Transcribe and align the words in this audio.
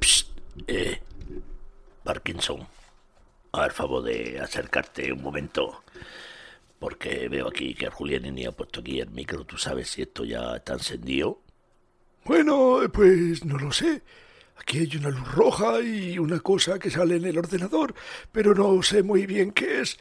Psst, 0.00 0.28
eh, 0.66 1.00
Parkinson, 2.04 2.66
a 3.52 3.62
ver, 3.62 3.72
favor 3.72 4.02
de 4.02 4.40
acercarte 4.40 5.12
un 5.12 5.22
momento. 5.22 5.82
Porque 6.78 7.28
veo 7.28 7.48
aquí 7.48 7.74
que 7.74 7.88
Julián 7.88 8.24
ha 8.46 8.52
puesto 8.52 8.80
aquí 8.80 8.98
el 8.98 9.10
micro. 9.10 9.44
¿Tú 9.44 9.56
sabes 9.56 9.90
si 9.90 10.02
esto 10.02 10.24
ya 10.24 10.56
está 10.56 10.72
encendido? 10.72 11.40
Bueno, 12.24 12.80
pues 12.92 13.44
no 13.44 13.58
lo 13.58 13.70
sé. 13.70 14.02
Aquí 14.56 14.78
hay 14.78 14.96
una 14.96 15.10
luz 15.10 15.32
roja 15.32 15.80
y 15.80 16.18
una 16.18 16.40
cosa 16.40 16.78
que 16.78 16.90
sale 16.90 17.16
en 17.16 17.24
el 17.24 17.38
ordenador, 17.38 17.94
pero 18.30 18.54
no 18.54 18.82
sé 18.82 19.02
muy 19.02 19.26
bien 19.26 19.52
qué 19.52 19.80
es. 19.80 19.98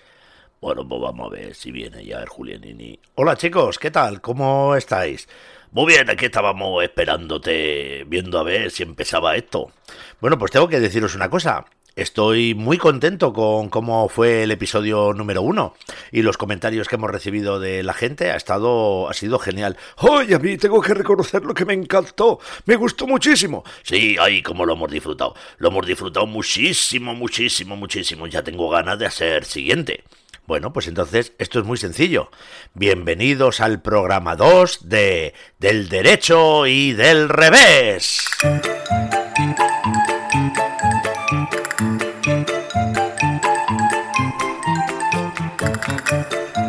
Bueno, 0.62 0.88
pues 0.88 1.02
vamos 1.02 1.26
a 1.26 1.36
ver 1.36 1.56
si 1.56 1.72
viene 1.72 2.06
ya 2.06 2.20
el 2.20 2.30
Julianini. 2.30 3.00
Hola 3.16 3.36
chicos, 3.36 3.80
¿qué 3.80 3.90
tal? 3.90 4.22
¿Cómo 4.22 4.76
estáis? 4.76 5.28
Muy 5.72 5.92
bien, 5.92 6.08
aquí 6.08 6.26
estábamos 6.26 6.84
esperándote, 6.84 8.04
viendo 8.06 8.38
a 8.38 8.44
ver 8.44 8.70
si 8.70 8.84
empezaba 8.84 9.36
esto. 9.36 9.72
Bueno, 10.20 10.38
pues 10.38 10.52
tengo 10.52 10.68
que 10.68 10.80
deciros 10.80 11.16
una 11.16 11.32
cosa. 11.32 11.66
Estoy 11.96 12.54
muy 12.54 12.78
contento 12.78 13.34
con 13.34 13.70
cómo 13.70 14.08
fue 14.08 14.44
el 14.44 14.52
episodio 14.52 15.14
número 15.14 15.42
uno 15.42 15.74
y 16.12 16.22
los 16.22 16.38
comentarios 16.38 16.88
que 16.88 16.96
hemos 16.96 17.10
recibido 17.10 17.60
de 17.60 17.82
la 17.82 17.96
gente 17.96 18.30
ha 18.30 18.36
estado 18.36 19.10
ha 19.10 19.14
sido 19.16 19.40
genial. 19.40 19.78
Oye, 19.98 20.36
a 20.36 20.40
mí 20.40 20.58
tengo 20.58 20.80
que 20.80 20.94
reconocer 20.94 21.44
lo 21.44 21.56
que 21.56 21.66
me 21.66 21.74
encantó, 21.74 22.40
me 22.68 22.76
gustó 22.76 23.08
muchísimo. 23.08 23.64
Sí, 23.82 24.16
ay, 24.20 24.44
cómo 24.44 24.68
lo 24.68 24.74
hemos 24.74 24.92
disfrutado. 24.92 25.34
Lo 25.58 25.70
hemos 25.70 25.88
disfrutado 25.88 26.28
muchísimo, 26.28 27.16
muchísimo, 27.16 27.76
muchísimo. 27.76 28.28
Ya 28.28 28.44
tengo 28.44 28.70
ganas 28.70 29.00
de 29.00 29.08
hacer 29.08 29.44
siguiente. 29.44 30.04
Bueno, 30.52 30.74
pues 30.74 30.90
entonces 30.90 31.32
esto 31.38 31.60
es 31.60 31.66
muy 31.66 31.78
sencillo. 31.78 32.30
Bienvenidos 32.74 33.62
al 33.62 33.82
programa 33.82 34.36
2 34.36 34.90
de 34.90 35.34
Del 35.60 35.88
Derecho 35.88 36.68
y 36.68 36.92
del 36.92 37.30
Revés. 37.30 38.28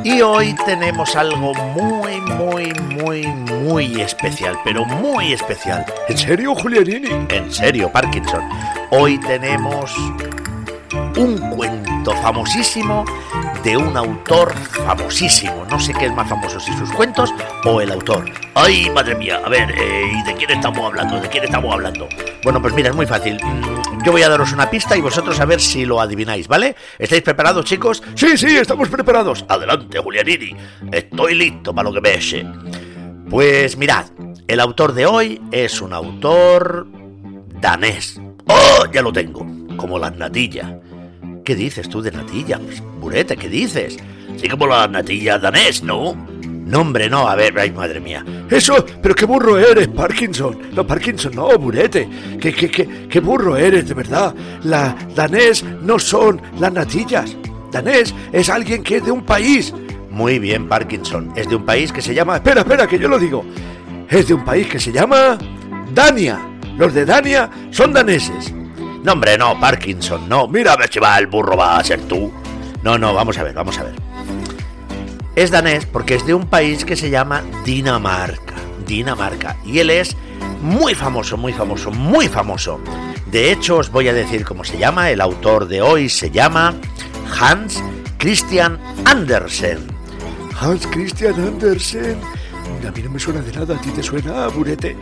Y 0.05 0.21
hoy 0.21 0.55
tenemos 0.65 1.17
algo 1.17 1.53
muy, 1.53 2.21
muy, 2.21 2.73
muy, 2.75 3.27
muy 3.27 4.01
especial, 4.01 4.57
pero 4.63 4.85
muy 4.85 5.33
especial. 5.33 5.85
¿En 6.09 6.17
serio, 6.17 6.55
Julianini? 6.55 7.27
En 7.31 7.53
serio, 7.53 7.91
Parkinson. 7.91 8.49
Hoy 8.93 9.19
tenemos 9.19 9.93
un 11.17 11.39
cuento 11.51 12.13
famosísimo 12.23 13.05
de 13.63 13.77
un 13.77 13.97
autor 13.97 14.53
famosísimo. 14.55 15.65
No 15.71 15.79
sé 15.79 15.93
qué 15.95 16.07
es 16.07 16.13
más 16.13 16.29
famoso, 16.29 16.59
si 16.59 16.73
sus 16.73 16.91
cuentos 16.93 17.33
o 17.65 17.81
el 17.81 17.93
autor. 17.93 18.25
Ay, 18.55 18.91
madre 18.91 19.15
mía, 19.15 19.41
a 19.45 19.49
ver, 19.49 19.71
eh, 19.79 20.13
¿y 20.13 20.23
de 20.25 20.35
quién 20.35 20.51
estamos 20.51 20.85
hablando? 20.85 21.21
¿De 21.21 21.29
quién 21.29 21.45
estamos 21.45 21.73
hablando? 21.73 22.09
Bueno, 22.43 22.61
pues 22.61 22.75
mira, 22.75 22.91
es 22.91 22.97
muy 22.97 23.07
fácil. 23.07 23.39
Mm, 23.43 24.05
yo 24.05 24.13
voy 24.13 24.23
a 24.23 24.29
daros 24.29 24.53
una 24.53 24.69
pista 24.69 24.97
y 24.97 25.01
vosotros 25.01 25.39
a 25.41 25.45
ver 25.45 25.61
si 25.61 25.85
lo 25.85 26.01
adivináis, 26.01 26.49
¿vale? 26.49 26.75
¿Estáis 26.99 27.23
preparados, 27.23 27.65
chicos? 27.65 28.03
Sí, 28.15 28.37
sí, 28.37 28.57
estamos 28.57 28.89
preparados. 28.89 29.45
Adelante, 29.49 29.99
Julianini. 29.99 30.57
Estoy 30.91 31.35
listo 31.35 31.75
para 31.75 31.89
lo 31.89 31.95
que 31.95 32.01
me 32.01 32.15
eche. 32.15 32.45
Pues 33.31 33.77
mirad, 33.77 34.07
el 34.49 34.61
autor 34.61 34.93
de 34.93 35.07
hoy 35.07 35.41
es 35.53 35.81
un 35.81 35.93
autor 35.93 36.87
danés. 37.61 38.21
¡Oh, 38.49 38.87
ya 38.93 39.03
lo 39.03 39.13
tengo! 39.13 39.47
Como 39.77 39.99
las 39.99 40.17
natillas. 40.17 40.71
¿Qué 41.45 41.57
dices 41.57 41.89
tú 41.89 42.01
de 42.01 42.13
natilla? 42.13 42.61
Burete, 43.01 43.37
¿qué 43.37 43.49
dices? 43.49 43.97
Sí, 44.37 44.49
como 44.49 44.69
la 44.69 44.87
natilla 44.87 45.39
danés, 45.39 45.83
¿no? 45.83 46.15
No, 46.15 46.81
hombre, 46.81 47.11
no, 47.11 47.29
a 47.29 47.35
ver, 47.35 47.59
ay, 47.59 47.73
madre 47.73 48.01
mía. 48.01 48.25
Eso, 48.49 48.85
pero 49.03 49.15
qué 49.15 49.27
burro 49.27 49.59
eres, 49.59 49.89
Parkinson. 49.89 50.59
No, 50.73 50.87
Parkinson, 50.87 51.35
no, 51.35 51.59
Burete. 51.59 52.09
Qué, 52.41 52.53
qué, 52.53 52.71
qué, 52.71 53.09
qué 53.09 53.21
burro 53.21 53.57
eres, 53.57 53.89
de 53.89 53.95
verdad. 53.95 54.35
La 54.63 54.97
danés 55.15 55.65
no 55.65 55.99
son 55.99 56.41
las 56.61 56.73
natillas. 56.73 57.37
Danés 57.73 58.15
es 58.33 58.49
alguien 58.49 58.85
que 58.85 58.99
es 58.99 59.05
de 59.05 59.11
un 59.11 59.25
país. 59.25 59.75
Muy 60.11 60.39
bien, 60.39 60.69
Parkinson. 60.69 61.33
Es 61.35 61.49
de 61.49 61.57
un 61.57 61.65
país 61.65 61.91
que 61.91 62.01
se 62.03 62.15
llama... 62.15 62.37
Espera, 62.37 62.61
espera, 62.61 62.87
que 62.87 62.99
yo 62.99 63.09
lo 63.09 63.19
digo. 63.19 63.45
Es 64.09 64.29
de 64.29 64.35
un 64.35 64.45
país 64.45 64.69
que 64.69 64.79
se 64.79 64.93
llama... 64.93 65.37
Dania. 65.93 66.39
Los 66.79 66.95
de 66.95 67.05
Dania 67.05 67.51
son 67.71 67.93
daneses. 67.93 68.55
No, 69.03 69.13
hombre, 69.13 69.37
no, 69.37 69.59
Parkinson, 69.59 70.29
no. 70.29 70.47
Mira 70.47 70.75
a 70.75 70.87
si 70.87 71.01
va 71.01 71.19
el 71.19 71.27
burro, 71.27 71.57
va 71.57 71.79
a 71.79 71.85
ser 71.85 72.03
tú. 72.03 72.33
No, 72.83 72.97
no, 72.99 73.13
vamos 73.13 73.37
a 73.37 73.43
ver, 73.43 73.53
vamos 73.53 73.77
a 73.79 73.85
ver. 73.85 73.95
Es 75.35 75.51
danés 75.51 75.87
porque 75.87 76.15
es 76.15 76.27
de 76.27 76.35
un 76.35 76.47
país 76.47 76.85
que 76.85 76.95
se 76.95 77.11
llama 77.11 77.43
Dinamarca. 77.65 78.55
Dinamarca. 78.87 79.57
Y 79.65 79.79
él 79.81 79.91
es 79.91 80.17
muy 80.61 80.95
famoso, 80.95 81.37
muy 81.37 81.53
famoso, 81.53 81.91
muy 81.91 82.29
famoso. 82.29 82.81
De 83.27 83.51
hecho, 83.51 83.79
os 83.79 83.91
voy 83.91 84.09
a 84.09 84.13
decir 84.13 84.45
cómo 84.45 84.63
se 84.63 84.79
llama. 84.79 85.11
El 85.11 85.21
autor 85.21 85.67
de 85.67 85.83
hoy 85.83 86.09
se 86.09 86.31
llama 86.31 86.75
Hans 87.41 87.83
Christian 88.19 88.79
Andersen. 89.05 89.79
Hans 90.61 90.87
Christian 90.87 91.35
Andersen. 91.35 92.19
A 92.87 92.91
mí 92.91 93.01
no 93.03 93.11
me 93.11 93.19
suena 93.19 93.41
de 93.41 93.53
nada, 93.53 93.77
¿a 93.77 93.81
ti 93.81 93.91
te 93.91 94.03
suena, 94.03 94.49
Burete? 94.49 94.97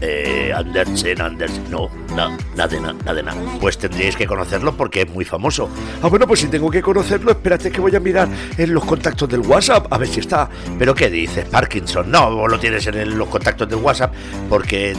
Eh, 0.00 0.52
Andersen, 0.54 1.20
Andersen, 1.20 1.70
no, 1.70 1.90
no, 2.14 2.36
nada 2.56 2.68
de 2.68 2.80
nada, 2.80 2.94
nada 2.94 3.14
de 3.14 3.22
nada. 3.22 3.40
Pues 3.60 3.76
tendríais 3.76 4.16
que 4.16 4.26
conocerlo 4.26 4.74
porque 4.76 5.02
es 5.02 5.10
muy 5.10 5.24
famoso. 5.24 5.68
Ah, 6.02 6.08
bueno, 6.08 6.26
pues 6.26 6.40
si 6.40 6.48
tengo 6.48 6.70
que 6.70 6.80
conocerlo, 6.80 7.30
espérate 7.32 7.70
que 7.70 7.80
voy 7.80 7.94
a 7.94 8.00
mirar 8.00 8.28
en 8.56 8.72
los 8.72 8.84
contactos 8.84 9.28
del 9.28 9.40
WhatsApp 9.40 9.92
a 9.92 9.98
ver 9.98 10.08
si 10.08 10.20
está. 10.20 10.48
¿Pero 10.78 10.94
qué 10.94 11.10
dices, 11.10 11.44
Parkinson? 11.46 12.10
No, 12.10 12.46
lo 12.46 12.58
tienes 12.58 12.86
en 12.86 13.18
los 13.18 13.28
contactos 13.28 13.68
del 13.68 13.78
WhatsApp 13.78 14.14
porque 14.48 14.94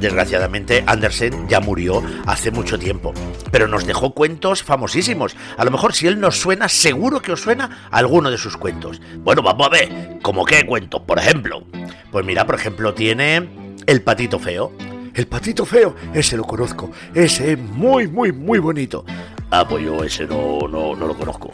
desgraciadamente 0.00 0.82
Andersen 0.86 1.48
ya 1.48 1.60
murió 1.60 2.02
hace 2.26 2.50
mucho 2.50 2.78
tiempo. 2.78 3.12
Pero 3.52 3.68
nos 3.68 3.86
dejó 3.86 4.14
cuentos 4.14 4.62
famosísimos. 4.62 5.36
A 5.56 5.64
lo 5.64 5.70
mejor 5.70 5.94
si 5.94 6.06
él 6.06 6.18
nos 6.18 6.40
suena, 6.40 6.68
seguro 6.68 7.20
que 7.20 7.32
os 7.32 7.40
suena 7.40 7.88
alguno 7.90 8.30
de 8.30 8.38
sus 8.38 8.56
cuentos. 8.56 9.00
Bueno, 9.18 9.42
vamos 9.42 9.66
a 9.66 9.70
ver, 9.70 10.18
¿cómo 10.22 10.44
qué 10.44 10.64
cuentos, 10.66 11.02
por 11.02 11.18
ejemplo? 11.18 11.62
Pues 12.10 12.24
mira, 12.24 12.46
por 12.46 12.56
ejemplo, 12.56 12.94
tiene 12.94 13.48
El 13.86 14.02
patito 14.02 14.38
feo. 14.38 14.72
El 15.14 15.26
patito 15.26 15.66
feo, 15.66 15.94
ese 16.14 16.36
lo 16.36 16.44
conozco. 16.44 16.90
Ese 17.14 17.52
es 17.52 17.58
muy, 17.58 18.06
muy, 18.06 18.32
muy 18.32 18.58
bonito. 18.58 19.04
Ah, 19.50 19.66
pues 19.68 19.84
yo 19.84 20.04
ese 20.04 20.26
no, 20.26 20.60
no, 20.68 20.94
no 20.94 21.06
lo 21.06 21.16
conozco. 21.16 21.50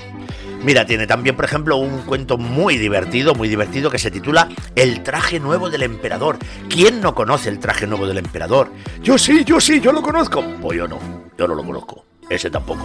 Mira, 0.66 0.84
tiene 0.84 1.06
también, 1.06 1.36
por 1.36 1.44
ejemplo, 1.44 1.76
un 1.76 2.02
cuento 2.02 2.38
muy 2.38 2.76
divertido, 2.76 3.36
muy 3.36 3.48
divertido, 3.48 3.88
que 3.88 4.00
se 4.00 4.10
titula 4.10 4.48
El 4.74 5.04
traje 5.04 5.38
nuevo 5.38 5.70
del 5.70 5.84
emperador. 5.84 6.38
¿Quién 6.68 7.00
no 7.00 7.14
conoce 7.14 7.50
el 7.50 7.60
traje 7.60 7.86
nuevo 7.86 8.08
del 8.08 8.18
emperador? 8.18 8.72
Yo 9.00 9.16
sí, 9.16 9.44
yo 9.44 9.60
sí, 9.60 9.80
yo 9.80 9.92
lo 9.92 10.02
conozco. 10.02 10.42
Pues 10.60 10.76
yo 10.76 10.88
no, 10.88 10.98
yo 11.38 11.46
no 11.46 11.54
lo 11.54 11.62
conozco. 11.62 12.04
Ese 12.28 12.50
tampoco. 12.50 12.84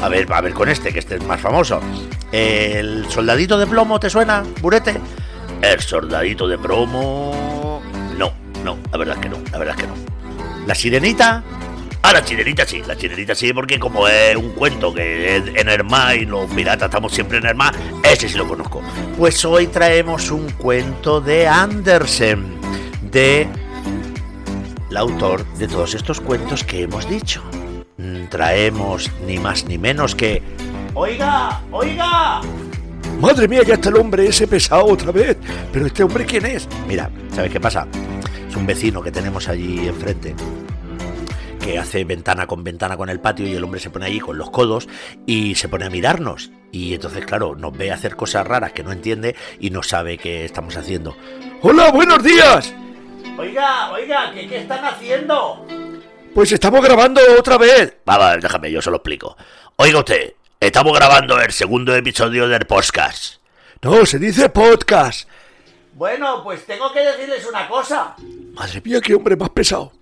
A 0.00 0.08
ver, 0.08 0.32
a 0.32 0.40
ver 0.40 0.54
con 0.54 0.68
este, 0.68 0.92
que 0.92 1.00
este 1.00 1.16
es 1.16 1.24
más 1.24 1.40
famoso. 1.40 1.80
¿El 2.30 3.04
soldadito 3.10 3.58
de 3.58 3.66
plomo 3.66 3.98
te 3.98 4.08
suena, 4.08 4.44
Burete? 4.60 5.00
El 5.60 5.80
soldadito 5.80 6.46
de 6.46 6.56
promo... 6.56 7.82
No, 8.16 8.32
no, 8.62 8.78
la 8.92 8.96
verdad 8.96 9.16
es 9.16 9.22
que 9.22 9.28
no, 9.28 9.38
la 9.50 9.58
verdad 9.58 9.74
es 9.76 9.82
que 9.82 9.88
no. 9.88 9.94
¿La 10.68 10.74
sirenita? 10.76 11.42
Ah, 12.02 12.12
la 12.12 12.24
chilenita 12.24 12.64
sí, 12.64 12.82
la 12.86 12.96
chilenita 12.96 13.34
sí, 13.34 13.52
porque 13.52 13.78
como 13.78 14.06
es 14.08 14.36
un 14.36 14.50
cuento 14.52 14.94
que 14.94 15.36
es 15.36 15.42
en 15.54 15.68
el 15.68 15.84
mar 15.84 16.16
y 16.16 16.24
los 16.24 16.48
piratas 16.52 16.86
estamos 16.86 17.12
siempre 17.12 17.38
en 17.38 17.46
el 17.46 17.54
mar, 17.54 17.74
ese 18.02 18.28
sí 18.28 18.36
lo 18.36 18.46
conozco. 18.46 18.82
Pues 19.16 19.44
hoy 19.44 19.66
traemos 19.66 20.30
un 20.30 20.48
cuento 20.52 21.20
de 21.20 21.46
Andersen, 21.46 22.46
de 23.10 23.48
el 24.90 24.96
autor 24.96 25.44
de 25.54 25.68
todos 25.68 25.94
estos 25.94 26.20
cuentos 26.20 26.64
que 26.64 26.82
hemos 26.82 27.08
dicho. 27.10 27.42
Mm, 27.98 28.28
Traemos 28.28 29.10
ni 29.26 29.38
más 29.38 29.64
ni 29.66 29.76
menos 29.76 30.14
que... 30.14 30.42
Oiga, 30.94 31.60
oiga. 31.70 32.40
Madre 33.20 33.48
mía, 33.48 33.62
ya 33.64 33.74
está 33.74 33.88
el 33.88 33.96
hombre 33.96 34.28
ese 34.28 34.46
pesado 34.46 34.86
otra 34.86 35.10
vez. 35.10 35.36
Pero 35.72 35.86
este 35.86 36.04
hombre, 36.04 36.24
¿quién 36.24 36.46
es? 36.46 36.68
Mira, 36.86 37.10
¿sabes 37.34 37.50
qué 37.50 37.60
pasa? 37.60 37.86
Es 38.48 38.56
un 38.56 38.66
vecino 38.66 39.02
que 39.02 39.10
tenemos 39.10 39.48
allí 39.48 39.88
enfrente 39.88 40.34
que 41.68 41.78
hace 41.78 42.02
ventana 42.04 42.46
con 42.46 42.64
ventana 42.64 42.96
con 42.96 43.10
el 43.10 43.20
patio 43.20 43.46
y 43.46 43.54
el 43.54 43.62
hombre 43.62 43.78
se 43.78 43.90
pone 43.90 44.06
allí 44.06 44.20
con 44.20 44.38
los 44.38 44.48
codos 44.48 44.88
y 45.26 45.54
se 45.54 45.68
pone 45.68 45.84
a 45.84 45.90
mirarnos. 45.90 46.50
Y 46.72 46.94
entonces, 46.94 47.26
claro, 47.26 47.56
nos 47.56 47.76
ve 47.76 47.92
hacer 47.92 48.16
cosas 48.16 48.46
raras 48.46 48.72
que 48.72 48.82
no 48.82 48.90
entiende 48.90 49.36
y 49.60 49.68
no 49.68 49.82
sabe 49.82 50.16
qué 50.16 50.46
estamos 50.46 50.78
haciendo. 50.78 51.14
Hola, 51.60 51.90
buenos 51.90 52.22
días. 52.22 52.74
Oiga, 53.36 53.90
oiga, 53.90 54.32
¿qué, 54.32 54.48
qué 54.48 54.60
están 54.60 54.82
haciendo? 54.82 55.66
Pues 56.34 56.52
estamos 56.52 56.82
grabando 56.82 57.20
otra 57.38 57.58
vez. 57.58 57.98
Va, 58.08 58.16
va, 58.16 58.36
déjame, 58.38 58.72
yo 58.72 58.80
se 58.80 58.88
lo 58.88 58.96
explico. 58.96 59.36
Oiga 59.76 59.98
usted, 59.98 60.32
estamos 60.60 60.94
grabando 60.94 61.38
el 61.38 61.52
segundo 61.52 61.94
episodio 61.94 62.48
del 62.48 62.64
podcast. 62.64 63.42
No, 63.82 64.06
se 64.06 64.18
dice 64.18 64.48
podcast. 64.48 65.28
Bueno, 65.92 66.42
pues 66.42 66.64
tengo 66.64 66.90
que 66.94 67.00
decirles 67.00 67.44
una 67.46 67.68
cosa. 67.68 68.16
Madre 68.54 68.80
mía, 68.82 69.02
qué 69.02 69.14
hombre 69.14 69.36
más 69.36 69.50
pesado. 69.50 69.97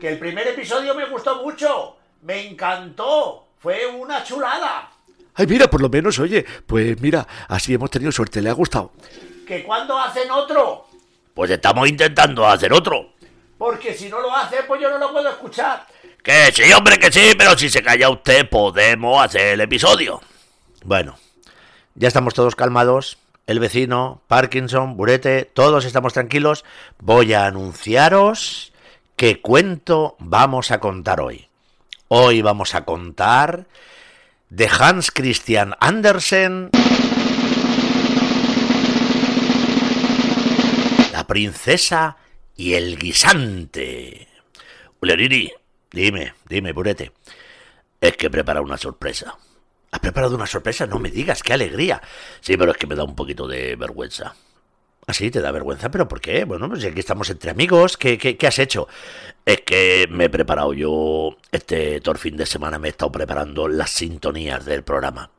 Que 0.00 0.08
el 0.08 0.18
primer 0.18 0.48
episodio 0.48 0.94
me 0.94 1.04
gustó 1.04 1.42
mucho. 1.42 1.96
Me 2.22 2.46
encantó. 2.48 3.48
Fue 3.58 3.86
una 3.86 4.24
chulada. 4.24 4.90
Ay, 5.34 5.46
mira, 5.46 5.68
por 5.68 5.82
lo 5.82 5.90
menos, 5.90 6.18
oye, 6.18 6.44
pues 6.66 6.98
mira, 7.02 7.26
así 7.48 7.74
hemos 7.74 7.90
tenido 7.90 8.10
suerte, 8.10 8.40
le 8.40 8.48
ha 8.48 8.54
gustado. 8.54 8.92
¿Que 9.46 9.62
cuándo 9.62 9.98
hacen 9.98 10.30
otro? 10.30 10.86
Pues 11.34 11.50
estamos 11.50 11.86
intentando 11.86 12.46
hacer 12.46 12.72
otro. 12.72 13.12
Porque 13.58 13.92
si 13.92 14.08
no 14.08 14.20
lo 14.20 14.34
hacen, 14.34 14.60
pues 14.66 14.80
yo 14.80 14.90
no 14.90 14.96
lo 14.96 15.12
puedo 15.12 15.28
escuchar. 15.28 15.86
Que 16.22 16.50
sí, 16.50 16.72
hombre, 16.72 16.98
que 16.98 17.12
sí, 17.12 17.34
pero 17.36 17.56
si 17.58 17.68
se 17.68 17.82
calla 17.82 18.08
usted, 18.08 18.48
podemos 18.48 19.22
hacer 19.22 19.48
el 19.48 19.60
episodio. 19.60 20.22
Bueno, 20.82 21.18
ya 21.94 22.08
estamos 22.08 22.32
todos 22.32 22.56
calmados. 22.56 23.18
El 23.46 23.60
vecino, 23.60 24.22
Parkinson, 24.28 24.96
Burete, 24.96 25.44
todos 25.44 25.84
estamos 25.84 26.14
tranquilos. 26.14 26.64
Voy 26.98 27.34
a 27.34 27.46
anunciaros 27.46 28.69
qué 29.20 29.42
cuento 29.42 30.16
vamos 30.18 30.70
a 30.70 30.80
contar 30.80 31.20
hoy. 31.20 31.46
Hoy 32.08 32.40
vamos 32.40 32.74
a 32.74 32.86
contar 32.86 33.66
de 34.48 34.66
Hans 34.66 35.10
Christian 35.10 35.74
Andersen. 35.78 36.70
La 41.12 41.26
princesa 41.26 42.16
y 42.56 42.72
el 42.72 42.98
guisante. 42.98 44.26
Uleriri, 45.02 45.52
Dime, 45.92 46.32
dime, 46.48 46.72
Burete. 46.72 47.12
es 48.00 48.16
que 48.16 48.28
he 48.28 48.30
preparado 48.30 48.64
una 48.64 48.78
sorpresa. 48.78 49.36
¿Has 49.90 50.00
preparado 50.00 50.34
una 50.34 50.46
sorpresa? 50.46 50.86
No 50.86 50.98
me 50.98 51.10
digas, 51.10 51.42
qué 51.42 51.52
alegría. 51.52 52.00
Sí, 52.40 52.56
pero 52.56 52.72
es 52.72 52.78
que 52.78 52.86
me 52.86 52.94
da 52.94 53.04
un 53.04 53.14
poquito 53.14 53.46
de 53.46 53.76
vergüenza. 53.76 54.34
¿Ah, 55.10 55.12
sí? 55.12 55.28
¿Te 55.28 55.40
da 55.40 55.50
vergüenza? 55.50 55.90
¿Pero 55.90 56.06
por 56.06 56.20
qué? 56.20 56.44
Bueno, 56.44 56.68
pues 56.68 56.84
aquí 56.84 57.00
estamos 57.00 57.28
entre 57.30 57.50
amigos. 57.50 57.96
¿Qué, 57.96 58.16
qué, 58.16 58.46
has 58.46 58.60
hecho? 58.60 58.86
Es 59.44 59.62
que 59.62 60.06
me 60.08 60.26
he 60.26 60.30
preparado 60.30 60.72
yo, 60.72 61.36
este 61.50 62.00
todo 62.00 62.12
el 62.12 62.18
fin 62.20 62.36
de 62.36 62.46
semana 62.46 62.78
me 62.78 62.86
he 62.86 62.90
estado 62.92 63.10
preparando 63.10 63.66
las 63.66 63.90
sintonías 63.90 64.64
del 64.64 64.84
programa. 64.84 65.30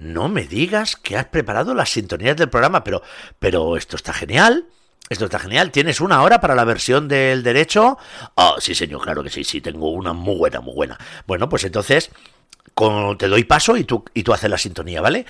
No 0.00 0.28
me 0.28 0.42
digas 0.48 0.96
que 0.96 1.16
has 1.16 1.26
preparado 1.26 1.74
las 1.74 1.90
sintonías 1.90 2.36
del 2.36 2.50
programa, 2.50 2.82
pero, 2.82 3.02
pero 3.38 3.76
esto 3.76 3.94
está 3.94 4.12
genial. 4.12 4.66
Esto 5.08 5.26
está 5.26 5.38
genial. 5.38 5.70
¿Tienes 5.70 6.00
una 6.00 6.20
hora 6.20 6.40
para 6.40 6.56
la 6.56 6.64
versión 6.64 7.06
del 7.06 7.44
derecho? 7.44 7.96
Ah, 8.36 8.56
sí, 8.58 8.74
señor, 8.74 9.00
claro 9.00 9.22
que 9.22 9.30
sí, 9.30 9.44
sí, 9.44 9.60
tengo 9.60 9.90
una 9.90 10.12
muy 10.12 10.34
buena, 10.38 10.60
muy 10.60 10.74
buena. 10.74 10.98
Bueno, 11.28 11.48
pues 11.48 11.62
entonces 11.62 12.10
con- 12.74 13.16
te 13.16 13.28
doy 13.28 13.44
paso 13.44 13.76
y 13.76 13.84
tú, 13.84 14.04
y 14.12 14.24
tú 14.24 14.32
haces 14.34 14.50
la 14.50 14.58
sintonía, 14.58 15.00
¿vale? 15.00 15.24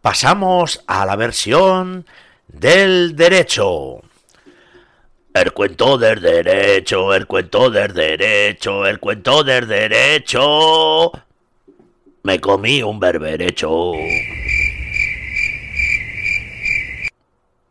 Pasamos 0.00 0.82
a 0.86 1.04
la 1.04 1.16
versión 1.16 2.06
del 2.48 3.14
derecho. 3.14 4.00
El 5.32 5.52
cuento 5.52 5.96
del 5.98 6.20
derecho, 6.20 7.14
el 7.14 7.26
cuento 7.26 7.70
del 7.70 7.92
derecho, 7.92 8.86
el 8.86 8.98
cuento 8.98 9.44
del 9.44 9.68
derecho. 9.68 11.12
Me 12.24 12.40
comí 12.40 12.82
un 12.82 12.98
berberecho. 12.98 13.92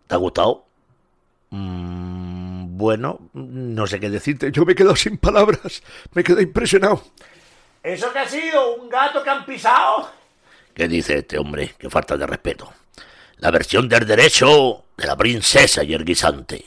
¿Te 0.07 0.15
ha 0.15 0.17
gustado? 0.17 0.65
Mm, 1.49 2.77
bueno, 2.77 3.19
no 3.33 3.85
sé 3.85 3.99
qué 3.99 4.09
decirte. 4.09 4.51
Yo 4.51 4.63
me 4.63 4.71
he 4.71 4.75
quedado 4.75 4.95
sin 4.95 5.17
palabras. 5.17 5.83
Me 6.13 6.23
quedé 6.23 6.43
impresionado. 6.43 7.03
¿Eso 7.83 8.11
qué 8.13 8.19
ha 8.19 8.27
sido? 8.27 8.75
¿Un 8.75 8.89
gato 8.89 9.21
que 9.23 9.29
han 9.29 9.45
pisado? 9.45 10.09
¿Qué 10.73 10.87
dice 10.87 11.17
este 11.17 11.37
hombre? 11.37 11.73
Qué 11.77 11.89
falta 11.89 12.15
de 12.15 12.27
respeto. 12.27 12.71
La 13.39 13.51
versión 13.51 13.87
del 13.87 14.07
derecho 14.07 14.85
de 14.97 15.05
la 15.05 15.15
princesa 15.15 15.83
y 15.83 15.93
el 15.93 16.03
guisante. 16.03 16.65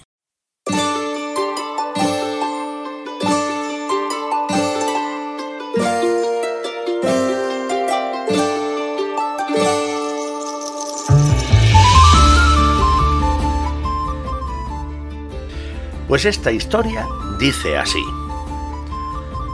Pues 16.07 16.25
esta 16.25 16.53
historia 16.53 17.09
dice 17.41 17.79
así. 17.79 18.03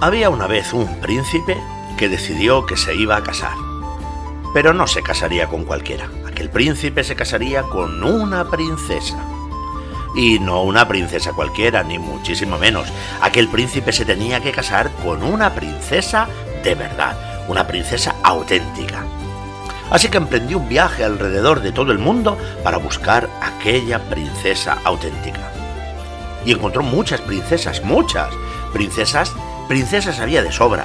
Había 0.03 0.29
una 0.29 0.47
vez 0.47 0.75
un 0.75 1.01
príncipe 1.01 1.57
que 1.97 2.11
decidió 2.11 2.67
que 2.67 2.77
se 2.77 2.95
iba 2.95 3.17
a 3.17 3.23
casar. 3.23 3.57
Pero 4.53 4.75
no 4.75 4.87
se 4.87 5.03
casaría 5.03 5.49
con 5.49 5.65
cualquiera. 5.65 6.11
Aquel 6.37 6.50
príncipe 6.50 7.03
se 7.03 7.17
casaría 7.17 7.62
con 7.62 8.05
una 8.05 8.50
princesa. 8.50 9.17
Y 10.15 10.38
no 10.38 10.65
una 10.65 10.87
princesa 10.87 11.33
cualquiera, 11.33 11.83
ni 11.83 11.99
muchísimo 11.99 12.59
menos. 12.59 12.88
Aquel 13.23 13.49
príncipe 13.49 13.91
se 13.91 14.05
tenía 14.05 14.41
que 14.41 14.53
casar 14.53 14.91
con 15.03 15.23
una 15.23 15.55
princesa 15.55 16.29
de 16.62 16.75
verdad, 16.75 17.17
una 17.49 17.67
princesa 17.67 18.17
auténtica. 18.23 19.03
Así 19.91 20.11
que 20.11 20.19
emprendió 20.19 20.59
un 20.59 20.69
viaje 20.69 21.05
alrededor 21.05 21.62
de 21.62 21.73
todo 21.73 21.91
el 21.91 21.99
mundo 21.99 22.37
para 22.62 22.77
buscar 22.77 23.31
aquella 23.41 23.99
princesa 24.11 24.77
auténtica 24.85 25.50
y 26.44 26.53
encontró 26.53 26.82
muchas 26.82 27.23
princesas, 27.23 27.82
muchas 27.82 28.29
princesas, 28.75 29.32
princesas 29.69 30.21
había 30.21 30.43
de 30.43 30.53
sobra, 30.53 30.85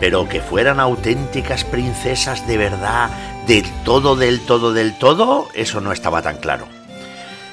pero 0.00 0.28
que 0.28 0.40
fueran 0.40 0.80
auténticas 0.80 1.64
princesas 1.64 2.46
de 2.48 2.56
verdad, 2.56 3.10
del 3.46 3.64
todo, 3.84 4.16
del 4.16 4.40
todo, 4.40 4.72
del 4.72 4.98
todo, 4.98 5.48
eso 5.54 5.80
no 5.80 5.92
estaba 5.92 6.22
tan 6.22 6.38
claro. 6.38 6.66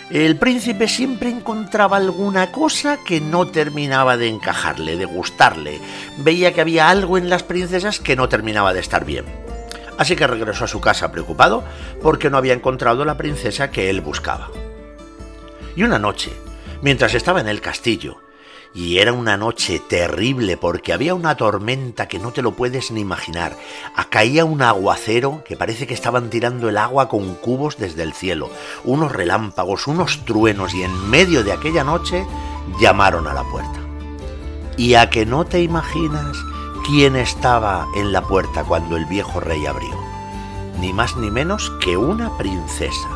El 0.09 0.37
príncipe 0.37 0.87
siempre 0.87 1.29
encontraba 1.29 1.97
alguna 1.97 2.53
cosa 2.53 2.97
que 3.05 3.19
no 3.19 3.47
terminaba 3.47 4.15
de 4.15 4.29
encajarle, 4.29 4.95
de 4.95 5.03
gustarle. 5.03 5.81
Veía 6.17 6.53
que 6.53 6.61
había 6.61 6.89
algo 6.89 7.17
en 7.17 7.29
las 7.29 7.43
princesas 7.43 7.99
que 7.99 8.15
no 8.15 8.29
terminaba 8.29 8.73
de 8.73 8.79
estar 8.79 9.03
bien. 9.03 9.25
Así 9.97 10.15
que 10.15 10.25
regresó 10.25 10.63
a 10.63 10.69
su 10.69 10.79
casa 10.79 11.11
preocupado 11.11 11.65
porque 12.01 12.29
no 12.29 12.37
había 12.37 12.53
encontrado 12.53 13.03
la 13.03 13.17
princesa 13.17 13.69
que 13.69 13.89
él 13.89 13.99
buscaba. 13.99 14.49
Y 15.75 15.83
una 15.83 15.99
noche, 15.99 16.31
mientras 16.81 17.13
estaba 17.13 17.41
en 17.41 17.49
el 17.49 17.59
castillo. 17.59 18.21
Y 18.77 18.99
era 18.99 19.11
una 19.11 19.37
noche 19.37 19.79
terrible 19.79 20.55
porque 20.55 20.93
había 20.93 21.15
una 21.15 21.35
tormenta 21.35 22.07
que 22.07 22.19
no 22.19 22.31
te 22.31 22.43
lo 22.43 22.51
puedes 22.51 22.91
ni 22.91 23.01
imaginar. 23.01 23.57
Caía 24.11 24.45
un 24.45 24.61
aguacero 24.61 25.43
que 25.43 25.57
parece 25.57 25.87
que 25.87 25.95
estaban 25.95 26.29
tirando 26.29 26.69
el 26.69 26.77
agua 26.77 27.09
con 27.09 27.33
cubos 27.33 27.79
desde 27.79 28.03
el 28.03 28.13
cielo. 28.13 28.51
Unos 28.83 29.11
relámpagos, 29.11 29.87
unos 29.87 30.25
truenos 30.25 30.75
y 30.75 30.83
en 30.83 31.09
medio 31.09 31.43
de 31.43 31.53
aquella 31.53 31.83
noche 31.83 32.23
llamaron 32.79 33.25
a 33.25 33.33
la 33.33 33.43
puerta. 33.45 33.79
Y 34.77 34.93
a 34.93 35.09
que 35.09 35.25
no 35.25 35.43
te 35.43 35.63
imaginas 35.63 36.37
quién 36.85 37.15
estaba 37.15 37.87
en 37.95 38.11
la 38.11 38.21
puerta 38.21 38.63
cuando 38.63 38.95
el 38.95 39.05
viejo 39.05 39.39
rey 39.39 39.65
abrió. 39.65 39.97
Ni 40.79 40.93
más 40.93 41.17
ni 41.17 41.31
menos 41.31 41.71
que 41.81 41.97
una 41.97 42.37
princesa. 42.37 43.09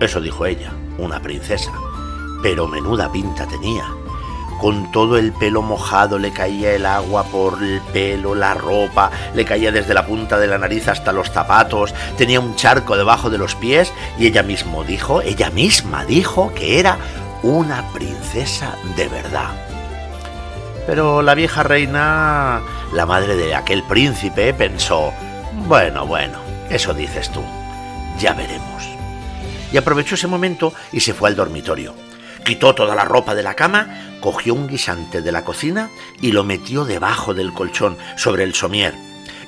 Eso 0.00 0.22
dijo 0.22 0.46
ella, 0.46 0.72
una 0.96 1.20
princesa 1.20 1.70
pero 2.42 2.68
menuda 2.68 3.10
pinta 3.10 3.46
tenía. 3.46 3.84
Con 4.58 4.90
todo 4.90 5.16
el 5.18 5.32
pelo 5.32 5.62
mojado 5.62 6.18
le 6.18 6.32
caía 6.32 6.72
el 6.72 6.84
agua 6.84 7.22
por 7.24 7.62
el 7.62 7.80
pelo, 7.92 8.34
la 8.34 8.54
ropa, 8.54 9.10
le 9.32 9.44
caía 9.44 9.70
desde 9.70 9.94
la 9.94 10.04
punta 10.04 10.36
de 10.36 10.48
la 10.48 10.58
nariz 10.58 10.88
hasta 10.88 11.12
los 11.12 11.30
zapatos, 11.30 11.94
tenía 12.16 12.40
un 12.40 12.56
charco 12.56 12.96
debajo 12.96 13.30
de 13.30 13.38
los 13.38 13.54
pies 13.54 13.92
y 14.18 14.26
ella 14.26 14.42
mismo 14.42 14.82
dijo, 14.82 15.22
ella 15.22 15.50
misma 15.50 16.04
dijo 16.04 16.52
que 16.54 16.80
era 16.80 16.98
una 17.44 17.84
princesa 17.92 18.74
de 18.96 19.06
verdad. 19.06 19.50
Pero 20.88 21.22
la 21.22 21.34
vieja 21.34 21.62
reina, 21.62 22.60
la 22.92 23.06
madre 23.06 23.36
de 23.36 23.54
aquel 23.54 23.84
príncipe, 23.84 24.52
pensó, 24.54 25.12
bueno, 25.68 26.04
bueno, 26.04 26.38
eso 26.68 26.94
dices 26.94 27.30
tú, 27.30 27.42
ya 28.18 28.32
veremos. 28.32 28.88
Y 29.70 29.76
aprovechó 29.76 30.16
ese 30.16 30.26
momento 30.26 30.72
y 30.90 30.98
se 30.98 31.14
fue 31.14 31.28
al 31.28 31.36
dormitorio 31.36 32.07
quitó 32.48 32.74
toda 32.74 32.94
la 32.94 33.04
ropa 33.04 33.34
de 33.34 33.42
la 33.42 33.52
cama, 33.52 34.16
cogió 34.22 34.54
un 34.54 34.68
guisante 34.68 35.20
de 35.20 35.32
la 35.32 35.44
cocina 35.44 35.90
y 36.22 36.32
lo 36.32 36.44
metió 36.44 36.86
debajo 36.86 37.34
del 37.34 37.52
colchón, 37.52 37.98
sobre 38.16 38.42
el 38.42 38.54
somier. 38.54 38.94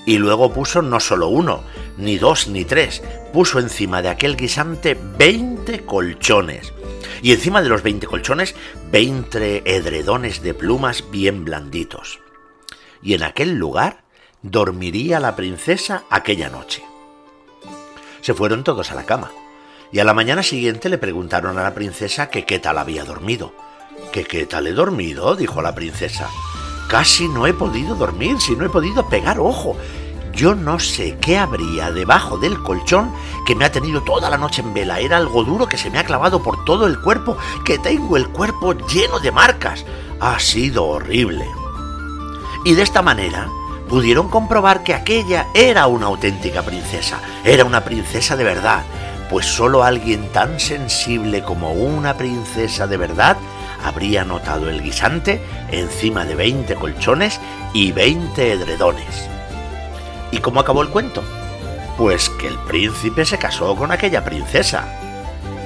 Y 0.05 0.19
luego 0.19 0.53
puso 0.53 0.83
no 0.83 1.01
solo 1.01 1.29
uno, 1.29 1.65
ni 1.97 2.19
dos, 2.19 2.49
ni 2.49 2.67
tres, 2.67 3.03
puso 3.33 3.59
encima 3.59 4.03
de 4.03 4.11
aquel 4.11 4.37
guisante 4.37 4.99
20 5.17 5.87
colchones. 5.87 6.75
Y 7.23 7.33
encima 7.33 7.63
de 7.63 7.71
los 7.71 7.83
20 7.83 8.07
colchones, 8.07 8.55
20 8.93 9.63
edredones 9.65 10.43
de 10.43 10.53
plumas 10.53 11.03
bien 11.11 11.47
blanditos. 11.47 12.21
Y 13.03 13.15
en 13.15 13.23
aquel 13.23 13.55
lugar 13.55 14.03
dormiría 14.43 15.21
la 15.21 15.37
princesa 15.37 16.05
aquella 16.11 16.51
noche. 16.51 16.85
Se 18.21 18.35
fueron 18.35 18.63
todos 18.63 18.91
a 18.91 18.95
la 18.95 19.07
cama 19.07 19.31
y 19.93 19.99
a 19.99 20.05
la 20.05 20.15
mañana 20.15 20.43
siguiente 20.43 20.89
le 20.89 20.99
preguntaron 20.99 21.59
a 21.59 21.63
la 21.63 21.75
princesa 21.75 22.31
que 22.31 22.45
qué 22.45 22.59
tal 22.59 22.79
había 22.79 23.05
dormido. 23.05 23.53
¿Que 24.13 24.25
qué 24.25 24.47
tal 24.47 24.67
he 24.67 24.73
dormido? 24.73 25.35
dijo 25.37 25.63
la 25.63 25.75
princesa. 25.75 26.29
Casi 26.89 27.29
no 27.29 27.47
he 27.47 27.53
podido 27.53 27.95
dormir, 27.95 28.41
si 28.41 28.57
no 28.57 28.65
he 28.65 28.69
podido 28.69 29.09
pegar 29.09 29.41
ojo. 29.41 29.77
Yo 30.33 30.55
no 30.55 30.79
sé 30.79 31.17
qué 31.21 31.39
habría 31.39 31.91
debajo 31.91 32.39
del 32.39 32.63
colchón 32.63 33.13
que 33.47 33.55
me 33.55 33.65
ha 33.65 33.73
tenido 33.73 34.03
toda 34.03 34.31
la 34.31 34.39
noche 34.39 34.63
en 34.63 34.73
vela. 34.75 35.01
Era 35.01 35.17
algo 35.17 35.45
duro 35.45 35.67
que 35.67 35.77
se 35.77 35.91
me 35.91 35.99
ha 35.99 36.05
clavado 36.05 36.43
por 36.43 36.65
todo 36.65 36.87
el 36.87 37.01
cuerpo, 37.01 37.37
que 37.65 37.79
tengo 37.79 38.17
el 38.17 38.29
cuerpo 38.29 38.75
lleno 38.75 39.19
de 39.19 39.33
marcas. 39.33 39.85
Ha 40.21 40.39
sido 40.39 40.87
horrible. 40.87 41.47
Y 42.65 42.75
de 42.75 42.83
esta 42.83 43.03
manera 43.03 43.49
pudieron 43.89 44.29
comprobar 44.29 44.85
que 44.85 44.95
aquella 44.95 45.49
era 45.53 45.89
una 45.89 46.07
auténtica 46.07 46.63
princesa, 46.63 47.21
era 47.45 47.65
una 47.65 47.83
princesa 47.83 48.37
de 48.37 48.45
verdad, 48.45 48.85
pues 49.31 49.47
solo 49.47 49.85
alguien 49.85 50.27
tan 50.33 50.59
sensible 50.59 51.43
como 51.43 51.73
una 51.73 52.17
princesa 52.17 52.89
de 52.89 52.97
verdad 52.97 53.37
habría 53.83 54.25
notado 54.25 54.69
el 54.69 54.83
guisante 54.83 55.41
encima 55.71 56.25
de 56.25 56.35
20 56.35 56.75
colchones 56.75 57.41
y 57.73 57.93
20 57.93 58.53
edredones. 58.53 59.29
¿Y 60.33 60.39
cómo 60.39 60.61
acabó 60.61 60.83
el 60.83 60.89
cuento? 60.89 61.23
Pues 61.97 62.29
que 62.29 62.49
el 62.49 62.59
príncipe 62.59 63.25
se 63.25 63.39
casó 63.39 63.77
con 63.77 63.93
aquella 63.93 64.25
princesa, 64.25 64.85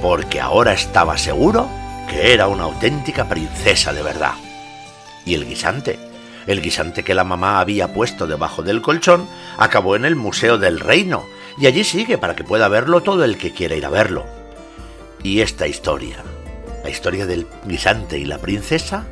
porque 0.01 0.39
ahora 0.39 0.73
estaba 0.73 1.17
seguro 1.17 1.67
que 2.07 2.33
era 2.33 2.47
una 2.47 2.63
auténtica 2.63 3.27
princesa 3.27 3.93
de 3.93 4.03
verdad. 4.03 4.33
Y 5.25 5.33
el 5.33 5.45
guisante, 5.47 5.99
el 6.45 6.61
guisante 6.61 7.03
que 7.03 7.15
la 7.15 7.23
mamá 7.23 7.59
había 7.59 7.93
puesto 7.93 8.27
debajo 8.27 8.61
del 8.61 8.81
colchón, 8.81 9.27
acabó 9.57 9.95
en 9.95 10.05
el 10.05 10.15
Museo 10.15 10.57
del 10.57 10.79
Reino, 10.79 11.25
y 11.57 11.67
allí 11.67 11.83
sigue 11.83 12.17
para 12.17 12.35
que 12.35 12.43
pueda 12.43 12.67
verlo 12.67 13.01
todo 13.01 13.23
el 13.23 13.37
que 13.37 13.51
quiera 13.51 13.75
ir 13.75 13.85
a 13.85 13.89
verlo. 13.89 14.25
Y 15.23 15.41
esta 15.41 15.67
historia, 15.67 16.23
la 16.83 16.89
historia 16.89 17.25
del 17.25 17.47
guisante 17.65 18.19
y 18.19 18.25
la 18.25 18.37
princesa, 18.37 19.07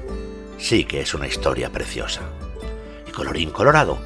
sí 0.57 0.85
que 0.85 1.01
es 1.01 1.13
una 1.13 1.27
historia 1.27 1.71
preciosa. 1.71 2.21
Y 3.07 3.11
colorín 3.11 3.51
colorado, 3.51 3.97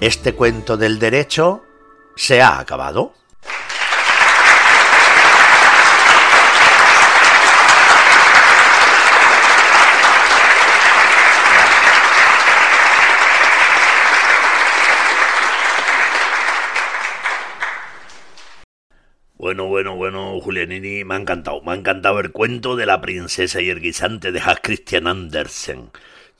este 0.00 0.34
cuento 0.34 0.76
del 0.76 0.98
derecho 0.98 1.64
se 2.16 2.42
ha 2.42 2.58
acabado. 2.58 3.14
Bueno, 19.60 19.94
bueno, 19.94 19.96
bueno, 19.96 20.40
Julianini, 20.40 21.04
me 21.04 21.14
ha 21.14 21.18
encantado. 21.18 21.60
Me 21.60 21.72
ha 21.72 21.74
encantado 21.74 22.18
el 22.20 22.32
cuento 22.32 22.76
de 22.76 22.86
la 22.86 23.00
princesa 23.02 23.60
y 23.60 23.68
el 23.68 23.80
guisante 23.80 24.32
de 24.32 24.40
Hans 24.40 24.60
Christian 24.62 25.06
Andersen. 25.06 25.90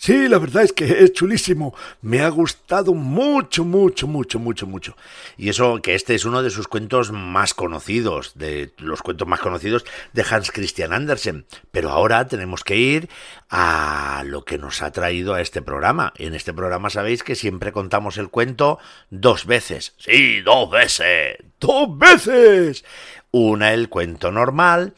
Sí, 0.03 0.29
la 0.29 0.39
verdad 0.39 0.63
es 0.63 0.73
que 0.73 1.05
es 1.05 1.13
chulísimo. 1.13 1.75
Me 2.01 2.23
ha 2.23 2.31
gustado 2.31 2.95
mucho, 2.95 3.67
mucho, 3.67 4.07
mucho, 4.07 4.39
mucho, 4.39 4.67
mucho. 4.67 4.97
Y 5.37 5.51
eso 5.51 5.83
que 5.83 5.95
este 5.95 6.15
es 6.15 6.25
uno 6.25 6.43
de 6.43 6.49
sus 6.49 6.69
cuentos 6.69 7.13
más 7.13 7.53
conocidos, 7.53 8.33
de 8.35 8.73
los 8.79 9.03
cuentos 9.03 9.29
más 9.29 9.41
conocidos 9.41 9.85
de 10.15 10.25
Hans 10.27 10.53
Christian 10.53 10.95
Andersen. 10.95 11.45
Pero 11.71 11.91
ahora 11.91 12.27
tenemos 12.29 12.65
que 12.65 12.79
ir 12.79 13.11
a 13.51 14.23
lo 14.25 14.47
que 14.47 14.57
nos 14.57 14.81
ha 14.81 14.91
traído 14.91 15.35
a 15.35 15.43
este 15.43 15.61
programa. 15.61 16.15
En 16.17 16.35
este 16.35 16.55
programa 16.55 16.89
sabéis 16.89 17.23
que 17.23 17.35
siempre 17.35 17.71
contamos 17.71 18.17
el 18.17 18.31
cuento 18.31 18.79
dos 19.11 19.45
veces. 19.45 19.93
Sí, 19.99 20.41
dos 20.41 20.71
veces. 20.71 21.37
¡Dos 21.61 21.99
veces! 21.99 22.85
Una 23.33 23.73
el 23.73 23.89
cuento 23.89 24.33
normal, 24.33 24.95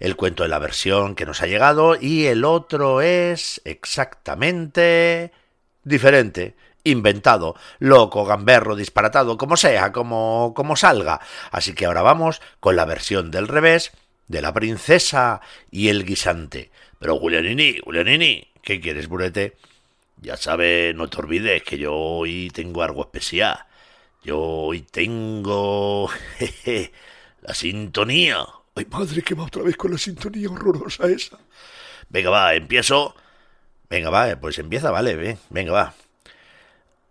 el 0.00 0.16
cuento 0.16 0.42
de 0.42 0.48
la 0.48 0.58
versión 0.58 1.14
que 1.14 1.26
nos 1.26 1.42
ha 1.42 1.46
llegado, 1.46 1.96
y 2.00 2.26
el 2.26 2.44
otro 2.44 3.02
es 3.02 3.60
exactamente 3.64 5.32
diferente, 5.82 6.56
inventado, 6.82 7.56
loco, 7.78 8.24
gamberro, 8.24 8.76
disparatado, 8.76 9.36
como 9.36 9.56
sea, 9.56 9.92
como, 9.92 10.52
como 10.56 10.76
salga. 10.76 11.20
Así 11.50 11.74
que 11.74 11.86
ahora 11.86 12.02
vamos 12.02 12.40
con 12.60 12.76
la 12.76 12.84
versión 12.84 13.30
del 13.30 13.48
revés 13.48 13.92
de 14.28 14.42
la 14.42 14.52
princesa 14.52 15.40
y 15.70 15.88
el 15.88 16.04
guisante. 16.04 16.70
Pero 16.98 17.18
Julianini, 17.18 17.78
Julianini, 17.84 18.48
¿qué 18.62 18.80
quieres, 18.80 19.08
burete? 19.08 19.56
Ya 20.20 20.36
sabes, 20.36 20.94
no 20.94 21.08
te 21.08 21.18
olvides 21.18 21.62
que 21.62 21.78
yo 21.78 21.94
hoy 21.94 22.50
tengo 22.54 22.82
algo 22.82 23.02
especial. 23.02 23.66
Yo 24.22 24.38
hoy 24.40 24.80
tengo 24.82 26.08
jeje, 26.38 26.92
la 27.44 27.54
sintonía. 27.54 28.44
Ay, 28.74 28.86
madre, 28.90 29.22
que 29.22 29.34
va 29.34 29.44
otra 29.44 29.62
vez 29.62 29.76
con 29.76 29.92
la 29.92 29.98
sintonía 29.98 30.50
horrorosa 30.50 31.06
esa. 31.06 31.38
Venga, 32.08 32.30
va, 32.30 32.54
empiezo. 32.54 33.14
Venga, 33.88 34.10
va, 34.10 34.34
pues 34.36 34.58
empieza, 34.58 34.90
vale, 34.90 35.14
ven, 35.14 35.38
venga, 35.50 35.72
va. 35.72 35.94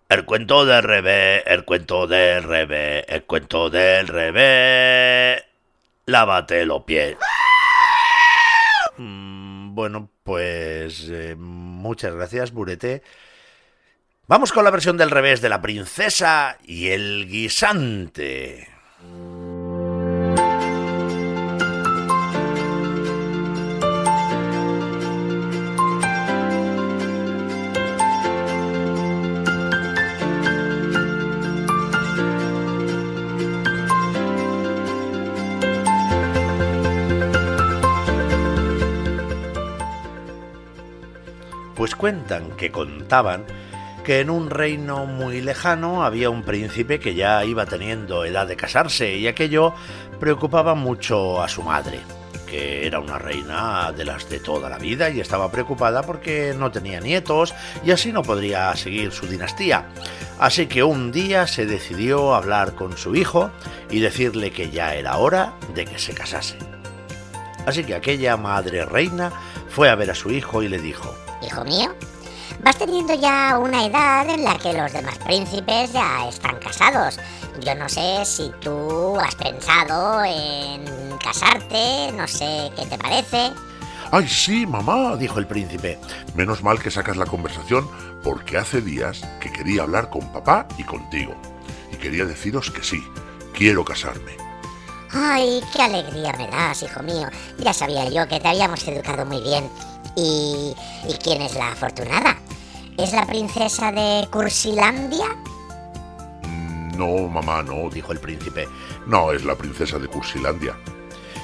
El 0.10 0.26
cuento 0.26 0.66
del 0.66 0.84
revés, 0.84 1.44
el 1.46 1.64
cuento 1.64 2.08
del 2.08 2.44
revés, 2.44 3.06
el 3.08 3.24
cuento 3.24 3.70
del 3.70 4.08
revés. 4.08 5.44
Lávate 6.06 6.66
los 6.66 6.84
pies. 6.84 7.16
Mm, 8.98 9.74
bueno, 9.74 10.10
pues 10.24 11.08
eh, 11.10 11.36
muchas 11.38 12.14
gracias, 12.14 12.52
Burete. 12.52 13.02
Vamos 14.28 14.52
con 14.52 14.64
la 14.64 14.72
versión 14.72 14.98
del 14.98 15.12
revés 15.12 15.42
de 15.42 15.50
la 15.50 15.62
princesa 15.62 16.58
y 16.64 16.90
el 16.90 17.28
guisante. 17.28 18.68
Pues 41.84 41.98
cuentan 41.98 42.52
que 42.52 42.72
contaban 42.72 43.44
que 44.06 44.22
en 44.22 44.30
un 44.30 44.50
reino 44.50 45.06
muy 45.06 45.42
lejano 45.42 46.06
había 46.06 46.30
un 46.30 46.44
príncipe 46.44 46.98
que 46.98 47.14
ya 47.14 47.44
iba 47.44 47.66
teniendo 47.66 48.24
edad 48.24 48.48
de 48.48 48.56
casarse 48.56 49.18
y 49.18 49.28
aquello 49.28 49.74
preocupaba 50.18 50.76
mucho 50.76 51.44
a 51.44 51.50
su 51.50 51.62
madre, 51.62 52.00
que 52.48 52.88
era 52.88 53.02
una 53.02 53.20
reina 53.20 53.92
de 53.92 54.06
las 54.06 54.30
de 54.30 54.40
toda 54.40 54.70
la 54.70 54.78
vida 54.78 55.10
y 55.10 55.20
estaba 55.20 55.52
preocupada 55.52 56.04
porque 56.04 56.56
no 56.58 56.72
tenía 56.72 57.02
nietos 57.02 57.54
y 57.84 57.92
así 57.92 58.14
no 58.14 58.24
podría 58.24 58.74
seguir 58.78 59.12
su 59.12 59.28
dinastía. 59.28 59.90
Así 60.40 60.68
que 60.68 60.84
un 60.84 61.12
día 61.12 61.48
se 61.48 61.66
decidió 61.66 62.34
hablar 62.34 62.76
con 62.76 62.98
su 62.98 63.14
hijo 63.14 63.52
y 63.90 64.00
decirle 64.00 64.52
que 64.52 64.70
ya 64.70 64.96
era 64.96 65.18
hora 65.18 65.52
de 65.76 65.84
que 65.84 66.00
se 66.00 66.14
casase. 66.14 66.58
Así 67.66 67.84
que 67.84 67.96
aquella 67.96 68.38
madre 68.38 68.86
reina 68.86 69.34
fue 69.68 69.90
a 69.90 69.96
ver 69.96 70.12
a 70.12 70.16
su 70.16 70.32
hijo 70.32 70.64
y 70.64 70.70
le 70.70 70.80
dijo, 70.80 71.14
Hijo 71.46 71.64
mío, 71.66 71.94
vas 72.64 72.78
teniendo 72.78 73.14
ya 73.14 73.58
una 73.60 73.86
edad 73.86 74.30
en 74.30 74.44
la 74.44 74.58
que 74.58 74.74
los 74.74 74.92
demás 74.94 75.18
príncipes 75.20 75.92
ya 75.92 76.28
están 76.28 76.58
casados. 76.60 77.20
Yo 77.60 77.76
no 77.76 77.90
sé 77.90 78.24
si 78.26 78.52
tú 78.62 79.18
has 79.20 79.36
pensado 79.36 80.24
en 80.24 81.18
casarte, 81.24 82.12
no 82.14 82.28
sé 82.28 82.72
qué 82.76 82.86
te 82.86 82.98
parece. 82.98 83.52
Ay, 84.12 84.28
sí, 84.28 84.66
mamá, 84.66 85.16
dijo 85.18 85.40
el 85.40 85.48
príncipe. 85.48 86.00
Menos 86.36 86.64
mal 86.64 86.80
que 86.80 86.92
sacas 86.92 87.18
la 87.18 87.26
conversación 87.26 87.90
porque 88.24 88.58
hace 88.58 88.82
días 88.82 89.22
que 89.40 89.52
quería 89.52 89.84
hablar 89.84 90.10
con 90.10 90.32
papá 90.32 90.68
y 90.78 90.84
contigo. 90.84 91.34
Y 91.92 91.98
quería 91.98 92.26
deciros 92.26 92.70
que 92.72 92.84
sí, 92.84 93.04
quiero 93.54 93.84
casarme. 93.84 94.38
Ay, 95.12 95.62
qué 95.72 95.82
alegría 95.82 96.34
me 96.34 96.48
das, 96.48 96.82
hijo 96.84 97.04
mío. 97.04 97.28
Ya 97.60 97.74
sabía 97.74 98.10
yo 98.10 98.28
que 98.28 98.40
te 98.40 98.48
habíamos 98.48 98.88
educado 98.88 99.26
muy 99.26 99.42
bien. 99.42 99.70
¿Y, 100.16 100.76
¿y 101.08 101.14
quién 101.24 101.42
es 101.42 101.56
la 101.56 101.72
afortunada? 101.72 102.38
¿Es 102.98 103.14
la 103.14 103.26
princesa 103.26 103.92
de 103.92 104.28
Cursilandia? 104.32 105.26
No, 106.98 107.28
mamá, 107.28 107.64
no, 107.64 107.90
dijo 107.90 108.12
el 108.12 108.20
príncipe. 108.20 108.68
No, 109.08 109.32
es 109.32 109.44
la 109.44 109.56
princesa 109.56 109.98
de 109.98 110.08
Cursilandia. 110.08 110.78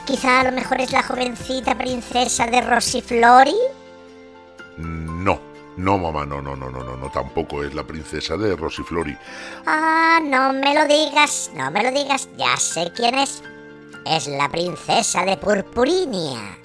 Quizá 0.06 0.42
a 0.42 0.44
lo 0.44 0.52
mejor 0.52 0.80
es 0.82 0.92
la 0.92 1.04
jovencita 1.04 1.78
princesa 1.78 2.48
de 2.48 2.62
Rosiflori. 2.62 3.56
No, 4.78 5.40
no, 5.78 5.98
mamá, 5.98 6.26
no, 6.26 6.42
no, 6.42 6.56
no, 6.56 6.70
no, 6.70 6.84
no, 6.84 6.98
no, 6.98 7.10
tampoco 7.10 7.64
es 7.64 7.74
la 7.74 7.84
princesa 7.84 8.38
de 8.38 8.56
Rosiflori. 8.56 9.18
Ah, 9.66 10.20
no 10.24 10.54
me 10.54 10.74
lo 10.74 10.86
digas, 10.86 11.52
no 11.56 11.72
me 11.72 11.84
lo 11.84 11.92
digas, 11.92 12.30
ya 12.38 12.56
sé 12.58 12.92
quién 12.96 13.16
es. 13.16 13.42
Es 14.06 14.28
la 14.28 14.50
princesa 14.50 15.26
de 15.26 15.38
Purpurinia. 15.38 16.58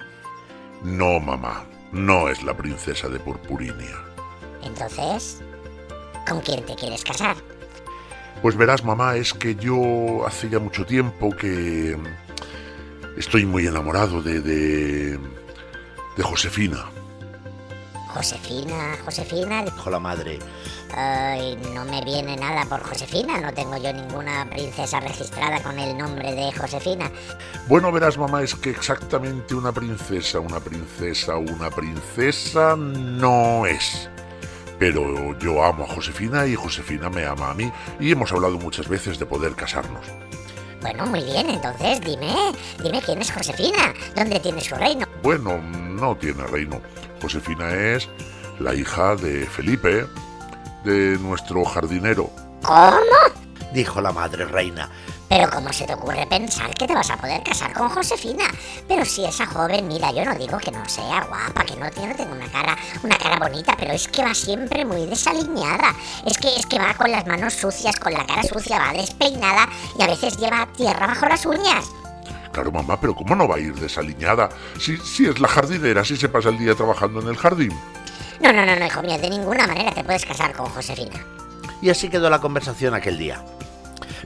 No, 0.83 1.19
mamá, 1.19 1.65
no 1.95 2.29
es 2.29 2.43
la 2.43 2.55
princesa 2.55 3.07
de 3.07 3.19
Purpurinia. 3.19 3.95
Entonces, 4.63 5.41
¿con 6.27 6.41
quién 6.41 6.63
te 6.65 6.75
quieres 6.75 7.03
casar? 7.03 7.37
Pues 8.41 8.57
verás, 8.57 8.83
mamá, 8.83 9.15
es 9.15 9.33
que 9.33 9.55
yo 9.55 10.27
hace 10.27 10.49
ya 10.49 10.59
mucho 10.59 10.85
tiempo 10.85 11.29
que 11.35 11.97
estoy 13.17 13.45
muy 13.45 13.65
enamorado 13.65 14.21
de, 14.21 14.41
de, 14.41 15.17
de 16.17 16.23
Josefina. 16.23 16.85
Josefina, 18.15 18.97
Josefina. 19.03 19.63
Dijo 19.65 19.89
la 19.89 19.99
madre. 19.99 20.39
Ay, 20.95 21.57
no 21.73 21.83
me 21.83 22.01
viene 22.01 22.37
nada 22.37 22.63
por 22.63 22.81
Josefina. 22.81 23.41
No 23.41 23.53
tengo 23.53 23.75
yo 23.75 23.91
ninguna 23.91 24.49
princesa 24.49 25.01
registrada 25.01 25.61
con 25.61 25.77
el 25.77 25.97
nombre 25.97 26.33
de 26.33 26.49
Josefina. 26.53 27.11
Bueno, 27.67 27.91
verás, 27.91 28.17
mamá, 28.17 28.41
es 28.41 28.55
que 28.55 28.69
exactamente 28.69 29.53
una 29.53 29.73
princesa, 29.73 30.39
una 30.39 30.61
princesa, 30.61 31.35
una 31.35 31.69
princesa 31.69 32.77
no 32.77 33.65
es. 33.65 34.09
Pero 34.79 35.37
yo 35.39 35.61
amo 35.61 35.83
a 35.83 35.87
Josefina 35.87 36.47
y 36.47 36.55
Josefina 36.55 37.09
me 37.09 37.25
ama 37.25 37.51
a 37.51 37.53
mí 37.53 37.69
y 37.99 38.11
hemos 38.11 38.31
hablado 38.31 38.57
muchas 38.57 38.87
veces 38.87 39.19
de 39.19 39.25
poder 39.25 39.55
casarnos. 39.55 40.05
Bueno, 40.81 41.05
muy 41.07 41.23
bien, 41.23 41.49
entonces 41.49 41.99
dime, 41.99 42.53
dime 42.81 43.01
quién 43.01 43.19
es 43.19 43.31
Josefina, 43.31 43.93
dónde 44.15 44.39
tiene 44.39 44.61
su 44.61 44.75
reino. 44.75 45.04
Bueno, 45.25 45.57
no 45.59 46.15
tiene 46.15 46.45
reino. 46.45 46.79
Josefina 47.19 47.73
es 47.73 48.07
la 48.59 48.75
hija 48.75 49.15
de 49.15 49.47
Felipe, 49.47 50.05
de 50.83 51.17
nuestro 51.17 51.65
jardinero. 51.65 52.29
¿Cómo? 52.61 52.99
dijo 53.73 54.01
la 54.01 54.11
madre 54.11 54.45
reina. 54.45 54.87
Pero 55.27 55.49
¿cómo 55.49 55.73
se 55.73 55.87
te 55.87 55.95
ocurre 55.95 56.27
pensar 56.27 56.75
que 56.75 56.85
te 56.85 56.93
vas 56.93 57.09
a 57.09 57.17
poder 57.17 57.41
casar 57.41 57.73
con 57.73 57.89
Josefina? 57.89 58.43
Pero 58.87 59.03
si 59.03 59.25
esa 59.25 59.47
joven, 59.47 59.87
mira, 59.87 60.11
yo 60.11 60.23
no 60.25 60.35
digo 60.35 60.59
que 60.59 60.69
no 60.69 60.87
sea 60.87 61.23
guapa, 61.23 61.65
que 61.65 61.75
no 61.75 61.89
tiene, 61.89 62.13
una 62.31 62.47
cara, 62.51 62.77
una 63.01 63.17
cara 63.17 63.39
bonita, 63.39 63.75
pero 63.79 63.93
es 63.93 64.07
que 64.07 64.23
va 64.23 64.35
siempre 64.35 64.85
muy 64.85 65.07
desaliñada. 65.07 65.95
Es 66.23 66.37
que 66.37 66.55
es 66.55 66.67
que 66.67 66.77
va 66.77 66.93
con 66.93 67.09
las 67.09 67.25
manos 67.25 67.55
sucias, 67.55 67.95
con 67.95 68.13
la 68.13 68.27
cara 68.27 68.43
sucia, 68.43 68.77
va 68.77 68.93
despeinada 68.93 69.67
y 69.97 70.03
a 70.03 70.07
veces 70.07 70.37
lleva 70.37 70.71
tierra 70.77 71.07
bajo 71.07 71.25
las 71.25 71.47
uñas. 71.47 72.04
Claro, 72.55 72.71
mamá, 72.71 72.97
pero 72.97 73.13
¿cómo 73.13 73.35
no 73.35 73.49
va 73.49 73.57
a 73.57 73.59
ir 73.59 73.75
desaliñada? 73.75 74.47
Si, 74.79 74.95
si 74.95 75.25
es 75.25 75.41
la 75.41 75.49
jardinera, 75.49 76.05
si 76.05 76.15
se 76.15 76.29
pasa 76.29 76.47
el 76.47 76.57
día 76.57 76.73
trabajando 76.73 77.19
en 77.19 77.27
el 77.27 77.35
jardín. 77.35 77.73
No, 78.39 78.53
no, 78.53 78.65
no, 78.65 78.77
no, 78.77 78.85
hijo 78.85 79.01
mío, 79.01 79.17
de 79.17 79.29
ninguna 79.29 79.67
manera 79.67 79.91
te 79.91 80.05
puedes 80.05 80.23
casar 80.23 80.53
con 80.53 80.67
Josefina. 80.67 81.19
Y 81.81 81.89
así 81.89 82.07
quedó 82.07 82.29
la 82.29 82.39
conversación 82.39 82.93
aquel 82.93 83.17
día. 83.17 83.43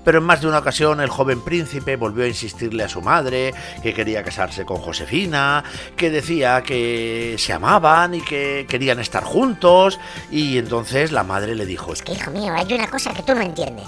Pero 0.04 0.20
en 0.20 0.26
más 0.26 0.42
de 0.42 0.48
una 0.48 0.60
ocasión 0.60 1.02
el 1.02 1.10
joven 1.10 1.44
príncipe 1.44 1.96
volvió 1.96 2.24
a 2.24 2.28
insistirle 2.28 2.84
a 2.84 2.88
su 2.88 3.02
madre 3.02 3.52
que 3.82 3.96
quería 3.96 4.24
casarse 4.24 4.64
con 4.64 4.78
Josefina, 4.78 5.64
que 5.98 6.12
decía 6.12 6.62
que 6.62 7.34
se 7.40 7.52
amaban 7.52 8.14
y 8.14 8.22
que 8.22 8.68
querían 8.70 9.00
estar 9.00 9.24
juntos, 9.24 10.00
y 10.30 10.60
entonces 10.60 11.12
la 11.12 11.24
madre 11.24 11.56
le 11.56 11.66
dijo, 11.66 11.94
Es 11.94 12.04
que, 12.04 12.12
hijo 12.12 12.30
mío, 12.30 12.54
hay 12.54 12.72
una 12.76 12.92
cosa 12.92 13.12
que 13.12 13.24
tú 13.24 13.34
no 13.34 13.42
entiendes. 13.42 13.88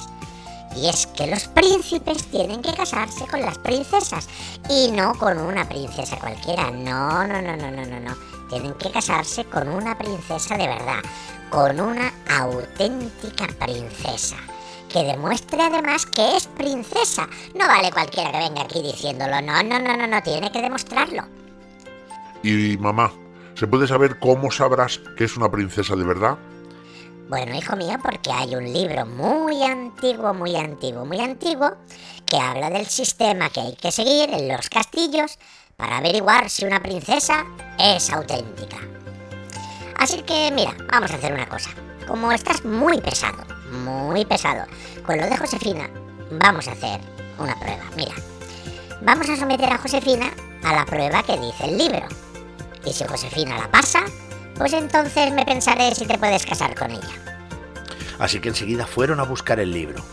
Y 0.75 0.88
es 0.88 1.08
que 1.08 1.28
los 1.28 1.48
príncipes 1.50 2.25
tienen 2.32 2.62
que 2.62 2.74
casarse 2.74 3.25
con 3.28 3.42
las 3.42 3.58
princesas 3.58 4.28
y 4.70 4.92
no 4.92 5.13
con 5.16 5.38
una 5.38 5.68
princesa 5.68 6.18
cualquiera. 6.18 6.72
No, 6.72 7.28
no, 7.28 7.42
no, 7.42 7.58
no, 7.58 7.72
no, 7.72 7.86
no, 7.86 8.00
no. 8.00 8.16
Tienen 8.50 8.74
que 8.75 8.92
casarse 8.92 9.46
con 9.46 9.68
una 9.68 9.98
princesa 9.98 10.58
de 10.58 10.68
verdad, 10.68 11.01
con 11.50 11.80
una 11.80 12.13
auténtica 12.30 13.48
princesa 13.60 14.38
que 14.92 15.04
demuestre 15.04 15.62
además 15.62 16.06
que 16.06 16.36
es 16.36 16.48
princesa. 16.48 17.28
No 17.56 17.68
vale 17.68 17.92
cualquiera 17.92 18.32
que 18.32 18.40
venga 18.40 18.62
aquí 18.63 18.82
diciéndolo. 18.82 19.42
No, 19.42 19.63
no, 19.63 19.80
no, 19.80 19.98
no, 19.98 20.08
no, 20.08 20.22
tiene 20.24 20.51
que 20.51 20.62
demostrarlo. 20.62 21.24
Y 22.44 22.78
mamá, 22.78 23.12
¿se 23.56 23.68
puede 23.68 23.88
saber 23.88 24.20
cómo 24.20 24.51
sabrás 24.51 25.00
que 25.18 25.25
es 25.25 25.38
una 25.38 25.50
princesa 25.50 25.96
de 25.96 26.04
verdad? 26.04 26.38
Bueno, 27.32 27.56
hijo 27.56 27.78
mío, 27.78 27.98
porque 28.04 28.30
hay 28.30 28.58
un 28.58 28.74
libro 28.74 29.06
muy 29.06 29.64
antiguo, 29.64 30.34
muy 30.34 30.54
antiguo, 30.58 31.06
muy 31.06 31.18
antiguo, 31.22 31.72
que 32.26 32.36
habla 32.38 32.70
del 32.70 32.86
sistema 32.86 33.50
que 33.50 33.62
hay 33.62 33.76
que 33.78 33.90
seguir 33.90 34.34
en 34.34 34.50
los 34.50 34.70
castillos 34.70 35.40
para 35.78 36.00
averiguar 36.00 36.50
si 36.50 36.66
una 36.66 36.84
princesa 36.84 37.46
es 37.80 38.10
auténtica. 38.10 38.80
Así 39.96 40.24
que 40.24 40.52
mira, 40.54 40.76
vamos 40.92 41.10
a 41.12 41.16
hacer 41.16 41.32
una 41.32 41.48
cosa. 41.48 41.70
Como 42.06 42.34
estás 42.34 42.66
muy 42.66 43.00
pesado, 43.00 43.46
muy 43.86 44.26
pesado 44.26 44.66
con 45.06 45.18
lo 45.18 45.26
de 45.26 45.38
Josefina, 45.38 45.90
vamos 46.32 46.68
a 46.68 46.74
hacer 46.74 47.00
una 47.40 47.56
prueba. 47.58 47.86
Mira, 47.96 48.14
vamos 49.04 49.30
a 49.30 49.38
someter 49.38 49.72
a 49.72 49.78
Josefina 49.78 50.34
a 50.66 50.74
la 50.74 50.86
prueba 50.86 51.24
que 51.24 51.40
dice 51.40 51.64
el 51.64 51.78
libro. 51.78 52.06
Y 52.84 52.92
si 52.92 53.06
Josefina 53.06 53.58
la 53.58 53.72
pasa, 53.72 54.04
pues 54.62 54.74
entonces 54.74 55.34
me 55.34 55.44
pensaré 55.44 55.96
si 55.96 56.06
te 56.06 56.20
puedes 56.20 56.46
casar 56.46 56.75
con 56.75 56.91
ella. 56.91 57.01
Así 58.20 58.39
que 58.39 58.50
enseguida 58.50 58.86
fueron 58.86 59.20
a 59.20 59.24
buscar 59.24 59.60
el 59.60 59.74
libro. 59.74 60.03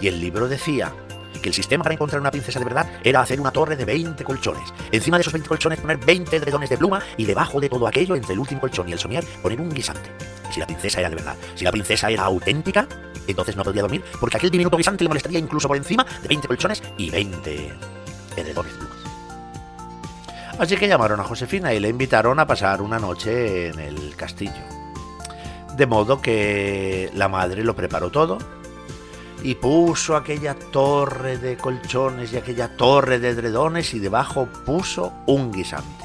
Y 0.00 0.08
el 0.08 0.20
libro 0.20 0.48
decía 0.48 0.92
que 1.40 1.48
el 1.48 1.54
sistema 1.54 1.84
para 1.84 1.94
encontrar 1.94 2.20
una 2.20 2.32
princesa 2.32 2.58
de 2.58 2.64
verdad 2.64 2.90
era 3.04 3.20
hacer 3.20 3.40
una 3.40 3.52
torre 3.52 3.76
de 3.76 3.84
20 3.84 4.24
colchones. 4.24 4.74
Encima 4.90 5.18
de 5.18 5.20
esos 5.20 5.32
20 5.32 5.48
colchones 5.48 5.78
poner 5.78 5.98
20 5.98 6.36
edredones 6.36 6.68
de 6.68 6.78
pluma 6.78 7.00
y 7.16 7.24
debajo 7.24 7.60
de 7.60 7.68
todo 7.68 7.86
aquello, 7.86 8.16
entre 8.16 8.32
el 8.32 8.40
último 8.40 8.60
colchón 8.60 8.88
y 8.88 8.92
el 8.92 8.98
somier, 8.98 9.24
poner 9.40 9.60
un 9.60 9.70
guisante. 9.70 10.10
Si 10.50 10.58
la 10.58 10.66
princesa 10.66 10.98
era 10.98 11.08
de 11.08 11.14
verdad, 11.14 11.36
si 11.54 11.64
la 11.64 11.70
princesa 11.70 12.10
era 12.10 12.24
auténtica, 12.24 12.88
entonces 13.28 13.54
no 13.54 13.62
podía 13.62 13.82
dormir 13.82 14.02
porque 14.18 14.36
aquel 14.36 14.50
diminuto 14.50 14.76
guisante 14.76 15.04
le 15.04 15.08
molestaría 15.08 15.38
incluso 15.38 15.68
por 15.68 15.76
encima 15.76 16.04
de 16.22 16.26
20 16.26 16.48
colchones 16.48 16.82
y 16.98 17.08
20 17.08 17.72
edredones 18.36 18.72
de 18.72 18.78
plumas. 18.78 18.91
Así 20.58 20.76
que 20.76 20.88
llamaron 20.88 21.18
a 21.20 21.24
Josefina 21.24 21.72
y 21.72 21.80
le 21.80 21.88
invitaron 21.88 22.38
a 22.38 22.46
pasar 22.46 22.82
una 22.82 22.98
noche 22.98 23.68
en 23.68 23.80
el 23.80 24.14
castillo. 24.16 24.52
De 25.76 25.86
modo 25.86 26.20
que 26.20 27.10
la 27.14 27.28
madre 27.28 27.64
lo 27.64 27.74
preparó 27.74 28.10
todo 28.10 28.38
y 29.42 29.54
puso 29.56 30.14
aquella 30.14 30.54
torre 30.54 31.38
de 31.38 31.56
colchones 31.56 32.32
y 32.32 32.36
aquella 32.36 32.76
torre 32.76 33.18
de 33.18 33.30
edredones 33.30 33.92
y 33.94 33.98
debajo 33.98 34.46
puso 34.64 35.12
un 35.26 35.50
guisante. 35.50 36.04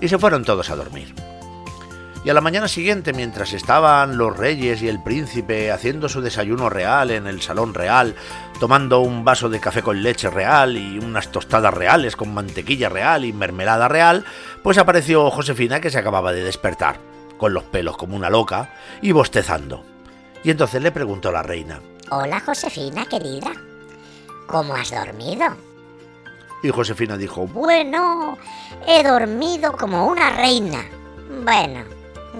Y 0.00 0.08
se 0.08 0.18
fueron 0.18 0.44
todos 0.44 0.68
a 0.68 0.76
dormir. 0.76 1.14
Y 2.26 2.28
a 2.30 2.34
la 2.34 2.40
mañana 2.40 2.66
siguiente, 2.66 3.12
mientras 3.12 3.52
estaban 3.52 4.18
los 4.18 4.36
reyes 4.36 4.82
y 4.82 4.88
el 4.88 5.00
príncipe 5.00 5.70
haciendo 5.70 6.08
su 6.08 6.20
desayuno 6.20 6.68
real 6.68 7.12
en 7.12 7.28
el 7.28 7.40
salón 7.40 7.72
real, 7.72 8.16
tomando 8.58 8.98
un 8.98 9.24
vaso 9.24 9.48
de 9.48 9.60
café 9.60 9.80
con 9.80 10.02
leche 10.02 10.28
real 10.28 10.76
y 10.76 10.98
unas 10.98 11.30
tostadas 11.30 11.72
reales 11.72 12.16
con 12.16 12.34
mantequilla 12.34 12.88
real 12.88 13.24
y 13.24 13.32
mermelada 13.32 13.86
real, 13.86 14.24
pues 14.64 14.76
apareció 14.76 15.30
Josefina 15.30 15.80
que 15.80 15.88
se 15.88 15.98
acababa 15.98 16.32
de 16.32 16.42
despertar, 16.42 16.98
con 17.38 17.54
los 17.54 17.62
pelos 17.62 17.96
como 17.96 18.16
una 18.16 18.28
loca 18.28 18.74
y 19.00 19.12
bostezando. 19.12 19.84
Y 20.42 20.50
entonces 20.50 20.82
le 20.82 20.90
preguntó 20.90 21.30
la 21.30 21.44
reina, 21.44 21.80
Hola 22.10 22.40
Josefina, 22.40 23.04
querida. 23.04 23.52
¿Cómo 24.48 24.74
has 24.74 24.90
dormido? 24.90 25.56
y 26.60 26.70
Josefina 26.70 27.16
dijo, 27.16 27.46
Bueno, 27.46 28.36
he 28.84 29.04
dormido 29.04 29.70
como 29.76 30.08
una 30.08 30.30
reina. 30.30 30.84
Bueno, 31.44 31.84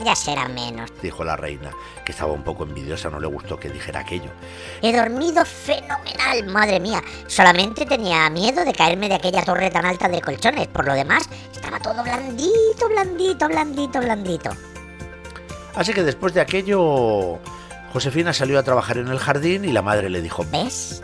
ya 0.04 0.14
será 0.14 0.48
menos. 0.48 0.90
dijo 1.02 1.24
la 1.24 1.37
reina, 1.37 1.70
que 2.04 2.12
estaba 2.12 2.32
un 2.32 2.42
poco 2.42 2.64
envidiosa, 2.64 3.11
no 3.11 3.20
le 3.20 3.26
gustó 3.26 3.59
que 3.59 3.68
dijera 3.70 4.00
aquello. 4.00 4.30
He 4.82 4.94
dormido 4.94 5.44
fenomenal, 5.44 6.46
madre 6.46 6.80
mía. 6.80 7.02
Solamente 7.26 7.87
tenía 7.87 8.28
miedo 8.30 8.64
de 8.64 8.72
caerme 8.72 9.09
de 9.09 9.14
aquella 9.14 9.44
torre 9.44 9.70
tan 9.70 9.87
alta 9.87 10.09
de 10.09 10.20
colchones. 10.20 10.68
Por 10.68 10.87
lo 10.87 10.94
demás, 10.94 11.28
estaba 11.52 11.80
todo 11.80 12.02
blandito, 12.02 12.88
blandito, 12.88 13.48
blandito, 13.48 14.00
blandito. 14.00 14.50
Así 15.74 15.92
que 15.92 16.02
después 16.02 16.32
de 16.32 16.40
aquello, 16.40 17.38
Josefina 17.92 18.32
salió 18.32 18.59
a 18.59 18.62
trabajar 18.62 18.98
en 18.98 19.09
el 19.09 19.18
jardín 19.18 19.64
y 19.64 19.72
la 19.72 19.82
madre 19.82 20.11
le 20.11 20.22
dijo, 20.22 20.44
¿Ves? 20.50 21.02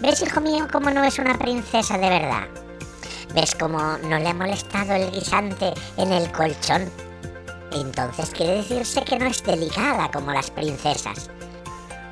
¿Ves, 0.00 0.22
hijo 0.22 0.40
mío, 0.40 0.66
cómo 0.72 0.90
no 0.90 1.04
es 1.04 1.18
una 1.18 1.38
princesa 1.38 1.96
de 1.96 2.08
verdad? 2.08 2.48
¿Ves 3.34 3.54
cómo 3.54 3.78
no 3.98 4.18
le 4.18 4.28
ha 4.28 4.34
molestado 4.34 4.94
el 4.94 5.10
guisante 5.10 5.72
en 5.96 6.12
el 6.12 6.30
colchón? 6.32 6.90
Entonces 7.74 8.30
quiere 8.30 8.56
decirse 8.56 9.02
que 9.04 9.18
no 9.18 9.26
es 9.26 9.42
delicada 9.42 10.10
como 10.10 10.32
las 10.32 10.50
princesas. 10.50 11.30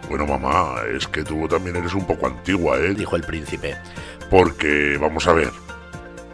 Bueno, 0.09 0.27
mamá, 0.27 0.77
es 0.97 1.07
que 1.07 1.23
tú 1.23 1.47
también 1.47 1.77
eres 1.77 1.95
un 1.95 2.05
poco 2.07 2.27
antigua, 2.27 2.79
¿eh? 2.79 2.95
dijo 2.95 3.15
el 3.17 3.23
príncipe. 3.23 3.77
Porque, 4.31 4.97
vamos 5.01 5.27
a 5.29 5.33
ver, 5.33 5.51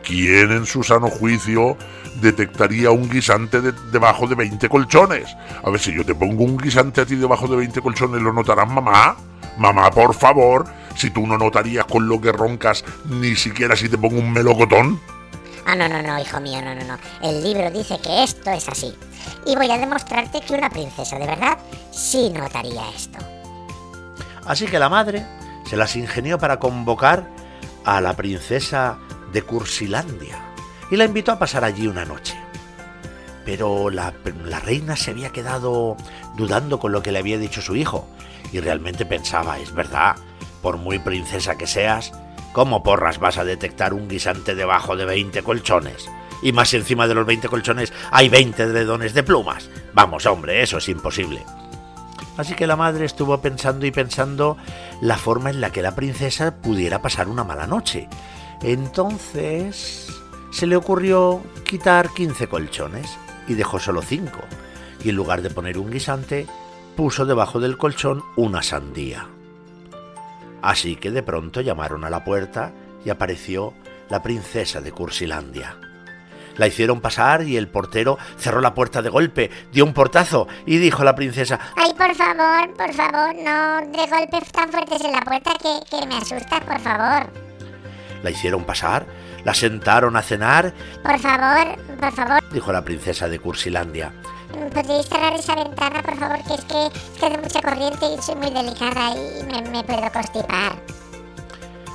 ¿quién 0.02 0.50
en 0.52 0.64
su 0.66 0.82
sano 0.82 1.08
juicio 1.08 1.76
detectaría 2.20 2.90
un 2.90 3.08
guisante 3.10 3.60
de- 3.60 3.72
debajo 3.92 4.26
de 4.26 4.34
20 4.34 4.68
colchones? 4.68 5.36
A 5.62 5.68
ver, 5.70 5.80
si 5.80 5.94
yo 5.94 6.04
te 6.04 6.14
pongo 6.14 6.44
un 6.44 6.56
guisante 6.56 7.02
a 7.02 7.06
ti 7.06 7.16
debajo 7.16 7.46
de 7.48 7.56
20 7.56 7.80
colchones, 7.82 8.22
¿lo 8.22 8.32
notarás, 8.32 8.68
mamá? 8.68 9.16
Mamá, 9.58 9.90
por 9.90 10.14
favor, 10.14 10.66
si 10.94 11.10
tú 11.10 11.26
no 11.26 11.36
notarías 11.38 11.84
con 11.86 12.08
lo 12.08 12.20
que 12.20 12.32
roncas, 12.32 12.84
ni 13.06 13.34
siquiera 13.36 13.74
si 13.76 13.88
te 13.88 13.98
pongo 13.98 14.18
un 14.18 14.32
melocotón. 14.32 15.00
Ah, 15.68 15.74
no, 15.74 15.88
no, 15.88 16.00
no, 16.00 16.16
hijo 16.20 16.40
mío, 16.40 16.62
no, 16.62 16.76
no, 16.76 16.84
no. 16.84 16.98
El 17.20 17.42
libro 17.42 17.68
dice 17.72 17.98
que 17.98 18.22
esto 18.22 18.50
es 18.52 18.68
así. 18.68 18.94
Y 19.44 19.56
voy 19.56 19.68
a 19.68 19.78
demostrarte 19.78 20.40
que 20.40 20.54
una 20.54 20.70
princesa 20.70 21.18
de 21.18 21.26
verdad 21.26 21.58
sí 21.90 22.30
notaría 22.30 22.88
esto. 22.94 23.18
Así 24.46 24.66
que 24.66 24.78
la 24.78 24.88
madre 24.88 25.26
se 25.68 25.76
las 25.76 25.96
ingenió 25.96 26.38
para 26.38 26.60
convocar 26.60 27.28
a 27.84 28.00
la 28.00 28.14
princesa 28.14 28.98
de 29.32 29.42
Cursilandia 29.42 30.38
y 30.88 30.96
la 30.96 31.04
invitó 31.04 31.32
a 31.32 31.38
pasar 31.40 31.64
allí 31.64 31.88
una 31.88 32.04
noche. 32.04 32.38
Pero 33.44 33.90
la, 33.90 34.14
la 34.44 34.60
reina 34.60 34.94
se 34.94 35.10
había 35.10 35.30
quedado 35.30 35.96
dudando 36.36 36.78
con 36.78 36.92
lo 36.92 37.02
que 37.02 37.10
le 37.10 37.18
había 37.18 37.38
dicho 37.38 37.60
su 37.60 37.74
hijo 37.74 38.06
y 38.52 38.60
realmente 38.60 39.04
pensaba, 39.04 39.58
es 39.58 39.72
verdad, 39.72 40.14
por 40.62 40.76
muy 40.76 41.00
princesa 41.00 41.56
que 41.56 41.66
seas, 41.66 42.12
¿cómo 42.56 42.82
porras 42.82 43.18
vas 43.18 43.36
a 43.36 43.44
detectar 43.44 43.92
un 43.92 44.08
guisante 44.08 44.54
debajo 44.54 44.96
de 44.96 45.04
20 45.04 45.42
colchones? 45.42 46.08
Y 46.40 46.52
más 46.52 46.72
encima 46.72 47.06
de 47.06 47.14
los 47.14 47.26
20 47.26 47.48
colchones 47.48 47.92
hay 48.10 48.30
20 48.30 48.62
edredones 48.62 49.12
de 49.12 49.22
plumas. 49.22 49.68
Vamos, 49.92 50.24
hombre, 50.24 50.62
eso 50.62 50.78
es 50.78 50.88
imposible. 50.88 51.44
Así 52.38 52.54
que 52.54 52.66
la 52.66 52.74
madre 52.76 53.04
estuvo 53.04 53.42
pensando 53.42 53.84
y 53.84 53.90
pensando 53.90 54.56
la 55.02 55.18
forma 55.18 55.50
en 55.50 55.60
la 55.60 55.70
que 55.70 55.82
la 55.82 55.94
princesa 55.94 56.56
pudiera 56.62 57.02
pasar 57.02 57.28
una 57.28 57.44
mala 57.44 57.66
noche. 57.66 58.08
Entonces 58.62 60.08
se 60.50 60.66
le 60.66 60.76
ocurrió 60.76 61.42
quitar 61.62 62.08
15 62.14 62.48
colchones 62.48 63.18
y 63.48 63.52
dejó 63.52 63.78
solo 63.78 64.00
5. 64.00 64.30
Y 65.04 65.10
en 65.10 65.16
lugar 65.16 65.42
de 65.42 65.50
poner 65.50 65.76
un 65.76 65.90
guisante, 65.90 66.46
puso 66.96 67.26
debajo 67.26 67.60
del 67.60 67.76
colchón 67.76 68.22
una 68.34 68.62
sandía. 68.62 69.28
Así 70.66 70.96
que 70.96 71.12
de 71.12 71.22
pronto 71.22 71.60
llamaron 71.60 72.04
a 72.04 72.10
la 72.10 72.24
puerta 72.24 72.72
y 73.04 73.10
apareció 73.10 73.72
la 74.08 74.20
princesa 74.20 74.80
de 74.80 74.90
Cursilandia. 74.90 75.76
La 76.56 76.66
hicieron 76.66 77.00
pasar 77.00 77.44
y 77.44 77.56
el 77.56 77.68
portero 77.68 78.18
cerró 78.36 78.60
la 78.60 78.74
puerta 78.74 79.00
de 79.00 79.08
golpe, 79.08 79.48
dio 79.70 79.84
un 79.84 79.92
portazo 79.94 80.48
y 80.66 80.78
dijo 80.78 81.02
a 81.02 81.04
la 81.04 81.14
princesa, 81.14 81.60
Ay, 81.76 81.92
por 81.96 82.12
favor, 82.16 82.74
por 82.74 82.92
favor, 82.92 83.32
no 83.36 83.76
de 83.92 84.10
golpes 84.10 84.50
tan 84.50 84.68
fuertes 84.72 85.04
en 85.04 85.12
la 85.12 85.20
puerta 85.20 85.52
que, 85.62 85.78
que 85.88 86.04
me 86.04 86.16
asustas, 86.16 86.60
por 86.64 86.80
favor. 86.80 87.30
la 88.24 88.30
hicieron 88.30 88.64
pasar, 88.64 89.06
la 89.44 89.54
sentaron 89.54 90.16
a 90.16 90.22
cenar, 90.22 90.74
Por 91.04 91.16
favor, 91.20 91.76
por 92.00 92.12
favor, 92.12 92.52
dijo 92.52 92.72
la 92.72 92.82
princesa 92.82 93.28
de 93.28 93.38
Cursilandia. 93.38 94.12
¿Podríais 94.76 95.08
cerrar 95.08 95.32
esa 95.34 95.54
ventana, 95.54 96.02
por 96.02 96.18
favor? 96.18 96.38
Que 96.44 96.54
es 96.54 96.64
que, 96.64 96.86
es 96.86 97.18
que 97.18 97.26
hace 97.26 97.38
mucha 97.38 97.62
corriente 97.62 98.06
y 98.06 98.22
soy 98.22 98.34
muy 98.34 98.50
delicada 98.50 99.14
y 99.16 99.42
me, 99.44 99.62
me 99.70 99.82
puedo 99.82 100.12
constipar. 100.12 100.76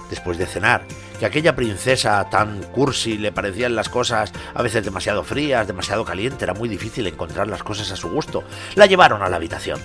Después 0.09 0.39
de 0.39 0.47
cenar, 0.47 0.81
que 1.19 1.25
a 1.25 1.27
aquella 1.27 1.55
princesa 1.55 2.27
tan 2.29 2.63
cursi 2.63 3.19
le 3.19 3.31
parecían 3.31 3.75
las 3.75 3.87
cosas 3.87 4.33
a 4.55 4.61
veces 4.63 4.83
demasiado 4.83 5.23
frías, 5.23 5.67
demasiado 5.67 6.03
caliente, 6.03 6.43
era 6.43 6.55
muy 6.55 6.67
difícil 6.67 7.05
encontrar 7.05 7.47
las 7.47 7.61
cosas 7.61 7.91
a 7.91 7.95
su 7.95 8.09
gusto, 8.09 8.43
la 8.73 8.87
llevaron 8.87 9.21
a 9.21 9.29
la 9.29 9.35
habitación. 9.35 9.79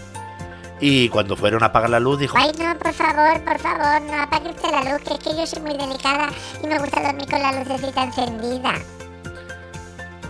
Y 0.80 1.10
cuando 1.10 1.36
fueron 1.36 1.62
a 1.62 1.66
apagar 1.66 1.90
la 1.90 2.00
luz 2.00 2.18
dijo, 2.18 2.36
Ay, 2.38 2.52
no, 2.58 2.78
por 2.78 2.94
favor, 2.94 3.44
por 3.44 3.58
favor, 3.58 4.00
no 4.02 4.22
apague 4.22 4.50
usted 4.50 4.70
la 4.70 4.92
luz, 4.92 5.02
que 5.02 5.14
es 5.14 5.20
que 5.20 5.36
yo 5.36 5.46
soy 5.46 5.60
muy 5.62 5.76
delicada 5.76 6.30
y 6.62 6.66
me 6.66 6.78
gusta 6.78 7.02
dormir 7.02 7.28
con 7.30 7.42
la 7.42 7.52
lucecita 7.52 8.04
encendida. 8.04 8.74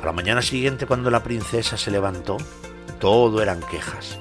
La 0.07 0.13
mañana 0.13 0.41
siguiente 0.41 0.87
cuando 0.87 1.11
la 1.11 1.25
princesa 1.25 1.77
se 1.77 1.91
levantó, 1.91 2.37
todo 3.01 3.43
eran 3.43 3.61
quejas. 3.61 4.21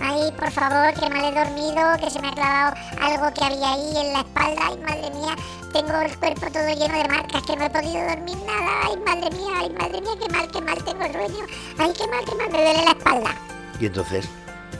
Ay, 0.00 0.30
por 0.38 0.48
favor, 0.52 0.94
que 0.94 1.10
mal 1.10 1.24
he 1.24 1.36
dormido, 1.36 1.82
que 1.98 2.08
se 2.08 2.22
me 2.22 2.28
ha 2.28 2.32
clavado 2.32 2.76
algo 3.02 3.34
que 3.34 3.44
había 3.44 3.72
ahí 3.72 3.96
en 3.96 4.12
la 4.12 4.20
espalda. 4.20 4.60
Ay, 4.68 4.78
madre 4.78 5.10
mía, 5.10 5.34
tengo 5.72 6.00
el 6.00 6.16
cuerpo 6.18 6.46
todo 6.52 6.68
lleno 6.68 6.96
de 6.96 7.08
marcas, 7.08 7.42
que 7.42 7.56
no 7.56 7.64
he 7.64 7.70
podido 7.70 8.00
dormir 8.08 8.36
nada. 8.46 8.70
Ay, 8.84 8.96
madre 9.04 9.30
mía, 9.36 9.54
ay, 9.58 9.70
madre 9.70 10.00
mía, 10.00 10.12
qué 10.22 10.32
mal, 10.32 10.48
qué 10.52 10.60
mal 10.60 10.84
tengo 10.84 11.02
el 11.02 11.12
sueño. 11.12 11.46
Ay, 11.78 11.92
qué 11.98 12.06
mal, 12.06 12.24
qué 12.24 12.34
mal, 12.36 12.50
me 12.52 12.62
duele 12.62 12.84
la 12.84 12.90
espalda. 12.92 13.34
Y 13.80 13.86
entonces 13.86 14.28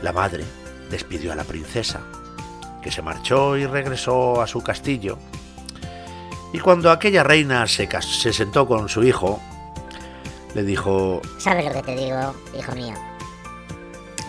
la 0.03 0.13
madre 0.13 0.45
despidió 0.89 1.33
a 1.33 1.35
la 1.35 1.43
princesa, 1.43 2.01
que 2.81 2.93
se 2.93 3.03
marchó 3.03 3.57
y 3.57 3.67
regresó 3.67 4.41
a 4.41 4.47
su 4.47 4.63
castillo. 4.63 5.19
Y 6.53 6.61
cuando 6.61 6.93
aquella 6.93 7.25
reina 7.25 7.67
se, 7.67 7.89
se 8.03 8.33
sentó 8.33 8.69
con 8.69 8.89
su 8.89 9.03
hijo, 9.03 9.41
dijo, 10.65 11.21
¿Sabes 11.39 11.65
lo 11.65 11.73
que 11.73 11.83
te 11.83 11.97
digo, 11.97 12.35
hijo 12.57 12.73
mío? 12.73 12.95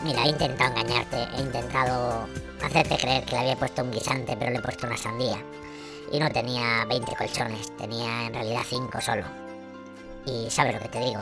Mira, 0.03 0.23
he 0.23 0.29
intentado 0.29 0.71
engañarte, 0.71 1.27
he 1.35 1.41
intentado 1.41 2.27
hacerte 2.63 2.97
creer 2.97 3.25
que 3.25 3.31
le 3.31 3.39
había 3.39 3.55
puesto 3.55 3.83
un 3.83 3.91
guisante, 3.91 4.35
pero 4.37 4.51
le 4.51 4.59
he 4.59 4.61
puesto 4.61 4.87
una 4.87 4.97
sandía. 4.97 5.37
Y 6.11 6.19
no 6.19 6.29
tenía 6.31 6.85
20 6.85 7.15
colchones, 7.15 7.75
tenía 7.77 8.27
en 8.27 8.33
realidad 8.33 8.61
5 8.67 9.01
solo. 9.01 9.25
Y 10.25 10.49
¿sabes 10.49 10.73
lo 10.73 10.79
que 10.79 10.89
te 10.89 10.99
digo? 10.99 11.21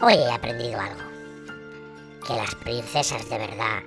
Hoy 0.00 0.14
he 0.14 0.30
aprendido 0.30 0.78
algo. 0.80 1.00
Que 2.26 2.34
las 2.34 2.54
princesas 2.56 3.28
de 3.28 3.38
verdad 3.38 3.82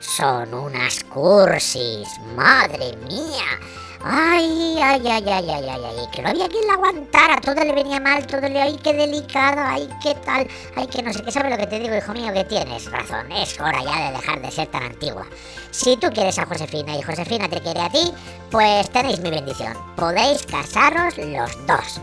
son 0.00 0.54
unas 0.54 1.04
cursis, 1.04 2.08
madre 2.34 2.96
mía. 3.06 3.60
Ay, 4.02 4.78
ay, 4.82 5.02
ay, 5.04 5.24
ay, 5.28 5.50
ay, 5.50 5.68
ay, 5.68 5.82
ay, 5.84 6.08
que 6.10 6.22
no 6.22 6.30
había 6.30 6.48
quien 6.48 6.66
la 6.66 6.72
aguantara, 6.72 7.38
todo 7.40 7.62
le 7.62 7.74
venía 7.74 8.00
mal, 8.00 8.26
todo 8.26 8.40
le, 8.48 8.58
ay, 8.58 8.78
qué 8.82 8.94
delicado, 8.94 9.60
ay, 9.62 9.90
qué 10.02 10.14
tal, 10.24 10.48
ay, 10.74 10.86
que 10.86 11.02
no 11.02 11.12
sé 11.12 11.22
qué, 11.22 11.30
¿sabes 11.30 11.50
lo 11.50 11.58
que 11.58 11.66
te 11.66 11.78
digo, 11.78 11.94
hijo 11.94 12.12
mío? 12.14 12.32
Que 12.32 12.44
tienes 12.44 12.90
razón, 12.90 13.30
es 13.30 13.60
hora 13.60 13.78
ya 13.84 14.06
de 14.06 14.16
dejar 14.16 14.40
de 14.40 14.50
ser 14.50 14.68
tan 14.68 14.84
antigua. 14.84 15.26
Si 15.70 15.98
tú 15.98 16.08
quieres 16.14 16.38
a 16.38 16.46
Josefina 16.46 16.96
y 16.96 17.02
Josefina 17.02 17.46
te 17.48 17.60
quiere 17.60 17.80
a 17.80 17.90
ti, 17.90 18.10
pues 18.50 18.88
tenéis 18.90 19.20
mi 19.20 19.30
bendición, 19.30 19.74
podéis 19.96 20.46
casaros 20.46 21.18
los 21.18 21.66
dos. 21.66 22.00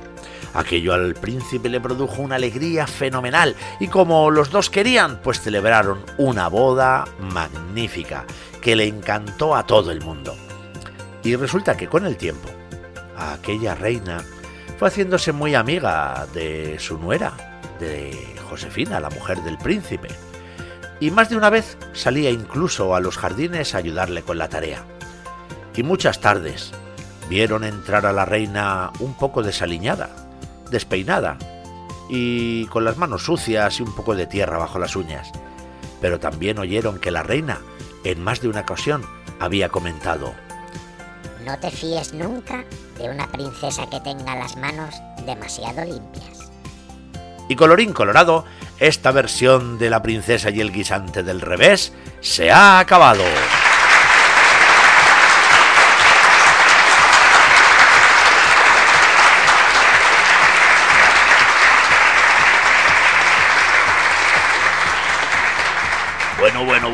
Aquello 0.54 0.94
al 0.94 1.16
príncipe 1.16 1.68
le 1.68 1.82
produjo 1.82 2.22
una 2.22 2.36
alegría 2.36 2.86
fenomenal 2.86 3.56
y 3.80 3.88
como 3.88 4.30
los 4.30 4.52
dos 4.52 4.70
querían, 4.70 5.20
pues 5.24 5.42
celebraron 5.42 6.06
una 6.20 6.48
boda 6.48 7.06
magnífica 7.20 8.26
que 8.62 8.76
le 8.76 8.86
encantó 8.86 9.56
a 9.56 9.66
todo 9.66 9.92
el 9.92 10.02
mundo. 10.02 10.36
Y 11.28 11.36
resulta 11.36 11.76
que 11.76 11.90
con 11.90 12.06
el 12.06 12.16
tiempo, 12.16 12.48
aquella 13.18 13.76
reina 13.76 14.24
fue 14.80 14.88
haciéndose 14.88 15.34
muy 15.34 15.56
amiga 15.56 16.26
de 16.34 16.80
su 16.80 16.98
nuera, 16.98 17.60
de 17.82 18.34
Josefina, 18.50 19.02
la 19.02 19.10
mujer 19.10 19.44
del 19.44 19.58
príncipe. 19.58 20.08
Y 21.02 21.12
más 21.12 21.30
de 21.30 21.36
una 21.36 21.50
vez 21.50 21.78
salía 21.92 22.30
incluso 22.30 22.96
a 22.96 23.02
los 23.02 23.18
jardines 23.18 23.76
a 23.76 23.80
ayudarle 23.80 24.22
con 24.22 24.38
la 24.38 24.48
tarea. 24.48 24.86
Y 25.76 25.84
muchas 25.84 26.22
tardes 26.22 26.72
vieron 27.28 27.66
entrar 27.66 28.06
a 28.06 28.14
la 28.14 28.24
reina 28.24 28.94
un 29.02 29.14
poco 29.14 29.44
desaliñada, 29.44 30.30
despeinada 30.72 31.38
y 32.10 32.68
con 32.68 32.86
las 32.86 32.96
manos 32.96 33.26
sucias 33.26 33.82
y 33.82 33.84
un 33.84 33.94
poco 33.94 34.16
de 34.16 34.28
tierra 34.28 34.60
bajo 34.60 34.80
las 34.80 34.96
uñas. 34.96 35.30
Pero 36.00 36.22
también 36.22 36.58
oyeron 36.58 37.02
que 37.02 37.12
la 37.12 37.22
reina, 37.22 37.58
en 38.06 38.24
más 38.24 38.40
de 38.40 38.48
una 38.48 38.62
ocasión, 38.62 39.04
había 39.42 39.68
comentado, 39.68 40.34
No 41.48 41.58
te 41.58 41.72
fíes 41.72 42.14
nunca 42.14 42.66
de 43.00 43.10
una 43.10 43.26
princesa 43.32 43.90
que 43.90 44.02
tenga 44.02 44.36
las 44.36 44.58
manos 44.58 44.94
demasiado 45.26 45.86
limpias. 45.86 46.52
y 47.48 47.56
colorín 47.56 47.94
colorado, 47.94 48.44
esta 48.78 49.12
versión 49.12 49.78
de 49.78 49.90
la 49.90 50.02
princesa 50.02 50.50
y 50.50 50.60
el 50.60 50.74
guisante 50.74 51.24
del 51.24 51.40
revés 51.40 51.94
se 52.20 52.52
ha 52.52 52.80
acabado. 52.80 53.24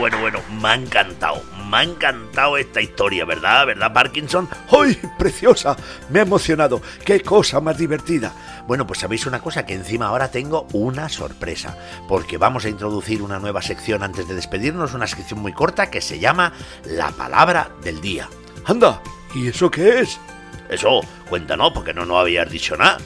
Bueno, 0.04 0.20
bueno, 0.20 0.42
me 0.62 0.68
ha 0.68 0.76
encantado, 0.76 1.42
me 1.70 1.78
ha 1.78 1.84
encantado 1.84 2.58
esta 2.58 2.82
historia, 2.82 3.24
¿verdad? 3.24 3.68
¿Verdad, 3.68 3.94
Parkinson? 3.94 4.50
¡Ay, 4.70 5.00
preciosa! 5.18 5.78
Me 6.10 6.20
ha 6.20 6.24
emocionado. 6.24 6.82
¡Qué 7.06 7.22
cosa 7.22 7.62
más 7.62 7.78
divertida! 7.78 8.34
Bueno, 8.68 8.86
pues 8.86 9.00
sabéis 9.00 9.26
una 9.28 9.40
cosa, 9.40 9.66
que 9.66 9.76
encima 9.76 10.08
ahora 10.08 10.30
tengo 10.30 10.68
una 10.74 11.08
sorpresa, 11.08 11.78
porque 12.10 12.38
vamos 12.38 12.66
a 12.66 12.70
introducir 12.70 13.22
una 13.22 13.40
nueva 13.40 13.62
sección 13.62 14.04
antes 14.04 14.28
de 14.28 14.36
despedirnos, 14.36 14.94
una 14.94 15.08
sección 15.08 15.40
muy 15.40 15.54
corta 15.54 15.90
que 15.90 16.02
se 16.02 16.20
llama 16.20 16.52
La 16.84 17.12
Palabra 17.12 17.70
del 17.82 18.02
Día. 18.02 18.28
Anda, 18.66 19.02
¿y 19.34 19.48
eso 19.48 19.72
qué 19.72 20.02
es? 20.02 20.20
Eso, 20.68 21.00
cuéntanos, 21.30 21.72
porque 21.72 21.94
no 21.94 22.04
nos 22.06 22.20
habías 22.20 22.52
dicho 22.52 22.76
nada. 22.76 22.98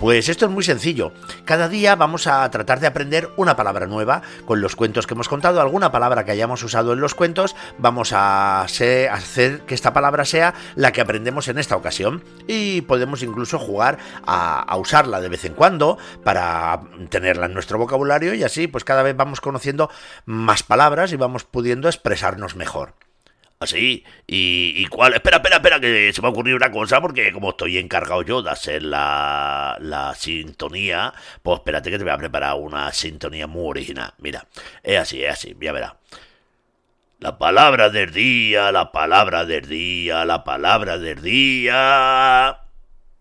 Pues 0.00 0.30
esto 0.30 0.46
es 0.46 0.50
muy 0.50 0.64
sencillo. 0.64 1.12
Cada 1.44 1.68
día 1.68 1.94
vamos 1.94 2.26
a 2.26 2.50
tratar 2.50 2.80
de 2.80 2.86
aprender 2.86 3.28
una 3.36 3.54
palabra 3.54 3.86
nueva 3.86 4.22
con 4.46 4.62
los 4.62 4.74
cuentos 4.74 5.06
que 5.06 5.12
hemos 5.12 5.28
contado, 5.28 5.60
alguna 5.60 5.92
palabra 5.92 6.24
que 6.24 6.30
hayamos 6.30 6.62
usado 6.62 6.94
en 6.94 7.00
los 7.00 7.14
cuentos, 7.14 7.54
vamos 7.76 8.14
a 8.14 8.62
hacer 8.62 9.60
que 9.66 9.74
esta 9.74 9.92
palabra 9.92 10.24
sea 10.24 10.54
la 10.74 10.92
que 10.92 11.02
aprendemos 11.02 11.48
en 11.48 11.58
esta 11.58 11.76
ocasión 11.76 12.24
y 12.48 12.80
podemos 12.80 13.22
incluso 13.22 13.58
jugar 13.58 13.98
a 14.24 14.74
usarla 14.78 15.20
de 15.20 15.28
vez 15.28 15.44
en 15.44 15.52
cuando 15.52 15.98
para 16.24 16.80
tenerla 17.10 17.44
en 17.44 17.52
nuestro 17.52 17.76
vocabulario 17.76 18.32
y 18.32 18.42
así 18.42 18.68
pues 18.68 18.84
cada 18.84 19.02
vez 19.02 19.14
vamos 19.14 19.42
conociendo 19.42 19.90
más 20.24 20.62
palabras 20.62 21.12
y 21.12 21.16
vamos 21.16 21.44
pudiendo 21.44 21.88
expresarnos 21.88 22.56
mejor. 22.56 22.94
Así, 23.62 24.04
y, 24.26 24.72
y 24.76 24.86
cuál. 24.86 25.12
Espera, 25.12 25.36
espera, 25.36 25.56
espera, 25.56 25.78
que 25.80 26.10
se 26.14 26.22
me 26.22 26.28
ha 26.28 26.30
ocurrido 26.30 26.56
una 26.56 26.70
cosa, 26.70 26.98
porque 27.02 27.30
como 27.30 27.50
estoy 27.50 27.76
encargado 27.76 28.22
yo 28.22 28.40
de 28.40 28.50
hacer 28.50 28.82
la, 28.82 29.76
la 29.80 30.14
sintonía, 30.14 31.12
pues 31.42 31.58
espérate 31.58 31.90
que 31.90 31.98
te 31.98 32.04
voy 32.04 32.12
a 32.14 32.16
preparar 32.16 32.54
una 32.54 32.90
sintonía 32.92 33.46
muy 33.46 33.68
original. 33.68 34.14
Mira, 34.16 34.46
es 34.82 34.98
así, 34.98 35.22
es 35.22 35.32
así, 35.32 35.54
ya 35.60 35.72
verás. 35.72 35.92
La 37.18 37.36
palabra 37.36 37.90
del 37.90 38.12
día, 38.12 38.72
la 38.72 38.92
palabra 38.92 39.44
del 39.44 39.68
día, 39.68 40.24
la 40.24 40.42
palabra 40.42 40.96
del 40.96 41.20
día. 41.20 42.60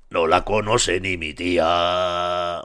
No 0.10 0.26
la 0.26 0.46
conoce 0.46 1.02
ni 1.02 1.18
mi 1.18 1.34
tía. 1.34 2.62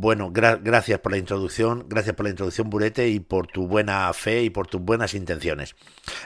Bueno, 0.00 0.30
gra- 0.32 0.60
gracias 0.62 1.00
por 1.00 1.10
la 1.10 1.18
introducción, 1.18 1.86
gracias 1.88 2.14
por 2.14 2.22
la 2.22 2.30
introducción, 2.30 2.70
Burete, 2.70 3.08
y 3.08 3.18
por 3.18 3.48
tu 3.48 3.66
buena 3.66 4.12
fe 4.12 4.44
y 4.44 4.50
por 4.50 4.68
tus 4.68 4.80
buenas 4.80 5.12
intenciones. 5.12 5.74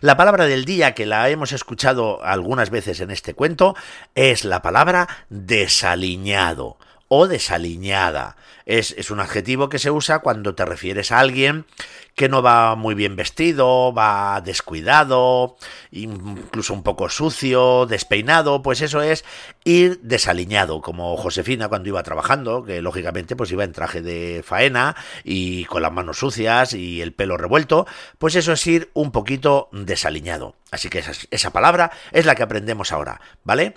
La 0.02 0.14
palabra 0.18 0.44
del 0.44 0.66
día, 0.66 0.92
que 0.92 1.06
la 1.06 1.30
hemos 1.30 1.52
escuchado 1.52 2.22
algunas 2.22 2.68
veces 2.68 3.00
en 3.00 3.10
este 3.10 3.32
cuento, 3.32 3.74
es 4.14 4.44
la 4.44 4.60
palabra 4.60 5.08
desaliñado 5.30 6.76
o 7.14 7.28
desaliñada. 7.28 8.36
Es, 8.64 8.94
es, 8.96 9.10
un 9.10 9.20
adjetivo 9.20 9.68
que 9.68 9.78
se 9.78 9.90
usa 9.90 10.20
cuando 10.20 10.54
te 10.54 10.64
refieres 10.64 11.12
a 11.12 11.18
alguien 11.18 11.66
que 12.14 12.30
no 12.30 12.40
va 12.40 12.74
muy 12.74 12.94
bien 12.94 13.16
vestido, 13.16 13.92
va 13.92 14.40
descuidado, 14.40 15.58
incluso 15.90 16.72
un 16.72 16.82
poco 16.82 17.10
sucio, 17.10 17.84
despeinado, 17.84 18.62
pues 18.62 18.80
eso 18.80 19.02
es 19.02 19.26
ir 19.64 20.00
desaliñado, 20.00 20.80
como 20.80 21.14
Josefina 21.18 21.68
cuando 21.68 21.90
iba 21.90 22.02
trabajando, 22.02 22.64
que 22.64 22.80
lógicamente 22.80 23.36
pues 23.36 23.52
iba 23.52 23.64
en 23.64 23.72
traje 23.72 24.00
de 24.00 24.42
faena 24.42 24.96
y 25.22 25.66
con 25.66 25.82
las 25.82 25.92
manos 25.92 26.18
sucias 26.18 26.72
y 26.72 27.02
el 27.02 27.12
pelo 27.12 27.36
revuelto, 27.36 27.86
pues 28.16 28.36
eso 28.36 28.54
es 28.54 28.66
ir 28.66 28.90
un 28.94 29.12
poquito 29.12 29.68
desaliñado. 29.72 30.56
Así 30.70 30.88
que 30.88 31.00
esa, 31.00 31.12
esa 31.30 31.50
palabra 31.50 31.90
es 32.10 32.24
la 32.24 32.34
que 32.34 32.42
aprendemos 32.42 32.90
ahora, 32.90 33.20
¿vale? 33.44 33.74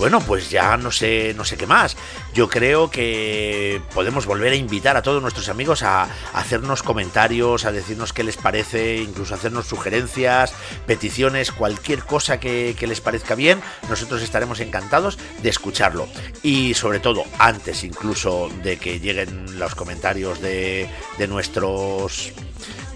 Bueno, 0.00 0.18
pues 0.20 0.48
ya 0.48 0.78
no 0.78 0.90
sé, 0.90 1.34
no 1.36 1.44
sé 1.44 1.58
qué 1.58 1.66
más. 1.66 1.94
Yo 2.32 2.48
creo 2.48 2.90
que 2.90 3.82
podemos 3.92 4.24
volver 4.24 4.54
a 4.54 4.56
invitar 4.56 4.96
a 4.96 5.02
todos 5.02 5.20
nuestros 5.20 5.50
amigos 5.50 5.82
a, 5.82 6.08
hacernos 6.32 6.82
comentarios, 6.82 7.66
a 7.66 7.70
decirnos 7.70 8.14
qué 8.14 8.24
les 8.24 8.38
parece, 8.38 8.96
incluso 8.96 9.34
hacernos 9.34 9.66
sugerencias, 9.66 10.54
peticiones, 10.86 11.52
cualquier 11.52 12.02
cosa 12.02 12.40
que, 12.40 12.74
les 12.80 13.00
parezca 13.02 13.34
bien. 13.34 13.60
Nosotros 13.90 14.22
estaremos 14.22 14.60
encantados 14.60 15.18
de 15.42 15.50
escucharlo. 15.50 16.08
Y 16.42 16.72
sobre 16.72 16.98
todo, 16.98 17.24
antes 17.38 17.84
incluso 17.84 18.48
de 18.62 18.78
que 18.78 19.00
lleguen 19.00 19.58
los 19.58 19.74
comentarios 19.74 20.40
de, 20.40 20.88
de 21.18 21.28
nuestros 21.28 22.32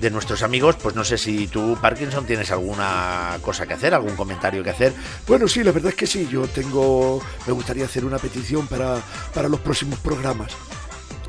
de 0.04 0.10
nuestros 0.10 0.42
amigos, 0.42 0.76
pues 0.82 0.94
no 0.94 1.02
sé 1.02 1.16
si 1.16 1.46
tú, 1.48 1.78
Parkinson, 1.80 2.26
tienes 2.26 2.50
alguna 2.50 3.38
cosa 3.40 3.66
que 3.66 3.72
hacer, 3.72 3.94
algún 3.94 4.14
comentario 4.14 4.62
que 4.62 4.68
hacer. 4.68 4.92
Bueno, 5.26 5.48
sí, 5.48 5.64
la 5.64 5.72
verdad 5.72 5.88
es 5.88 5.94
que 5.94 6.06
sí, 6.06 6.28
yo 6.30 6.46
tengo, 6.46 7.22
me 7.46 7.54
gustaría 7.54 7.86
hacer 7.86 8.04
una 8.04 8.18
petición 8.18 8.66
para, 8.66 8.98
para 9.32 9.48
los 9.48 9.60
próximos 9.60 9.98
programas. 10.00 10.52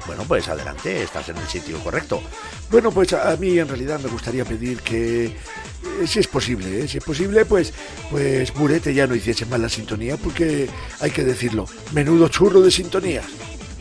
Bueno, 0.05 0.25
pues 0.27 0.49
adelante, 0.49 1.01
estás 1.01 1.29
en 1.29 1.37
el 1.37 1.47
sitio 1.47 1.79
correcto. 1.79 2.21
Bueno, 2.69 2.91
pues 2.91 3.13
a, 3.13 3.35
mí 3.37 3.57
en 3.57 3.69
realidad 3.69 3.97
me 4.01 4.09
gustaría 4.09 4.43
pedir 4.43 4.81
que, 4.81 5.27
eh, 5.27 5.33
si 6.05 6.19
es 6.19 6.27
posible, 6.27 6.81
eh, 6.83 6.87
si 6.89 6.97
es 6.97 7.03
posible, 7.03 7.45
pues, 7.45 7.73
pues 8.11 8.53
Murete 8.57 8.93
ya 8.93 9.07
no 9.07 9.15
hiciese 9.15 9.45
más 9.45 9.59
la 9.61 9.69
sintonía, 9.69 10.17
porque 10.17 10.69
hay 10.99 11.11
que 11.11 11.23
decirlo, 11.23 11.65
menudo 11.93 12.27
churro 12.27 12.59
de 12.59 12.71
sintonías. 12.71 13.25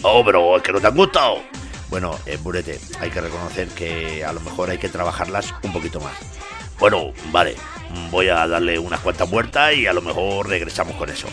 Oh, 0.03 0.25
es 0.57 0.63
que 0.63 0.73
no 0.73 0.81
te 0.81 0.87
han 0.87 0.95
gustado. 0.95 1.43
Bueno, 1.89 2.19
eh, 2.27 2.39
Burete, 2.43 2.81
hay 3.01 3.11
que 3.11 3.21
reconocer 3.21 3.69
que 3.69 4.25
a 4.25 4.33
lo 4.33 4.41
mejor 4.41 4.71
hay 4.71 4.79
que 4.79 4.89
trabajarlas 4.89 5.55
un 5.63 5.73
poquito 5.73 6.01
más. 6.01 6.15
Bueno, 6.79 7.13
vale, 7.31 7.57
voy 8.11 8.29
a 8.29 8.47
darle 8.47 8.79
unas 8.79 9.01
cuantas 9.01 9.31
vueltas 9.31 9.75
y 9.75 9.87
a 9.87 9.93
lo 9.93 10.03
mejor 10.03 10.49
regresamos 10.49 10.97
con 10.97 11.09
eso. 11.11 11.29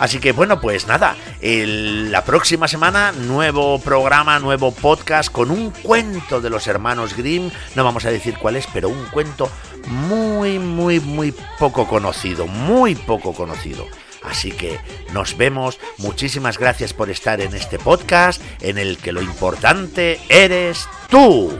Así 0.00 0.18
que 0.18 0.32
bueno, 0.32 0.62
pues 0.62 0.86
nada, 0.86 1.14
la 1.42 2.24
próxima 2.24 2.66
semana 2.66 3.12
nuevo 3.12 3.78
programa, 3.80 4.38
nuevo 4.38 4.72
podcast 4.72 5.30
con 5.30 5.50
un 5.50 5.70
cuento 5.70 6.40
de 6.40 6.48
los 6.48 6.66
hermanos 6.68 7.14
Grimm, 7.14 7.50
no 7.74 7.84
vamos 7.84 8.06
a 8.06 8.10
decir 8.10 8.38
cuál 8.38 8.56
es, 8.56 8.66
pero 8.72 8.88
un 8.88 9.04
cuento 9.06 9.50
muy, 9.88 10.58
muy, 10.58 11.00
muy 11.00 11.34
poco 11.58 11.86
conocido, 11.86 12.46
muy 12.46 12.94
poco 12.94 13.34
conocido. 13.34 13.86
Así 14.22 14.52
que 14.52 14.78
nos 15.12 15.36
vemos. 15.36 15.78
Muchísimas 15.98 16.58
gracias 16.58 16.92
por 16.92 17.10
estar 17.10 17.40
en 17.40 17.54
este 17.54 17.78
podcast 17.78 18.42
en 18.60 18.78
el 18.78 18.98
que 18.98 19.12
lo 19.12 19.22
importante 19.22 20.20
eres 20.28 20.88
tú. 21.08 21.58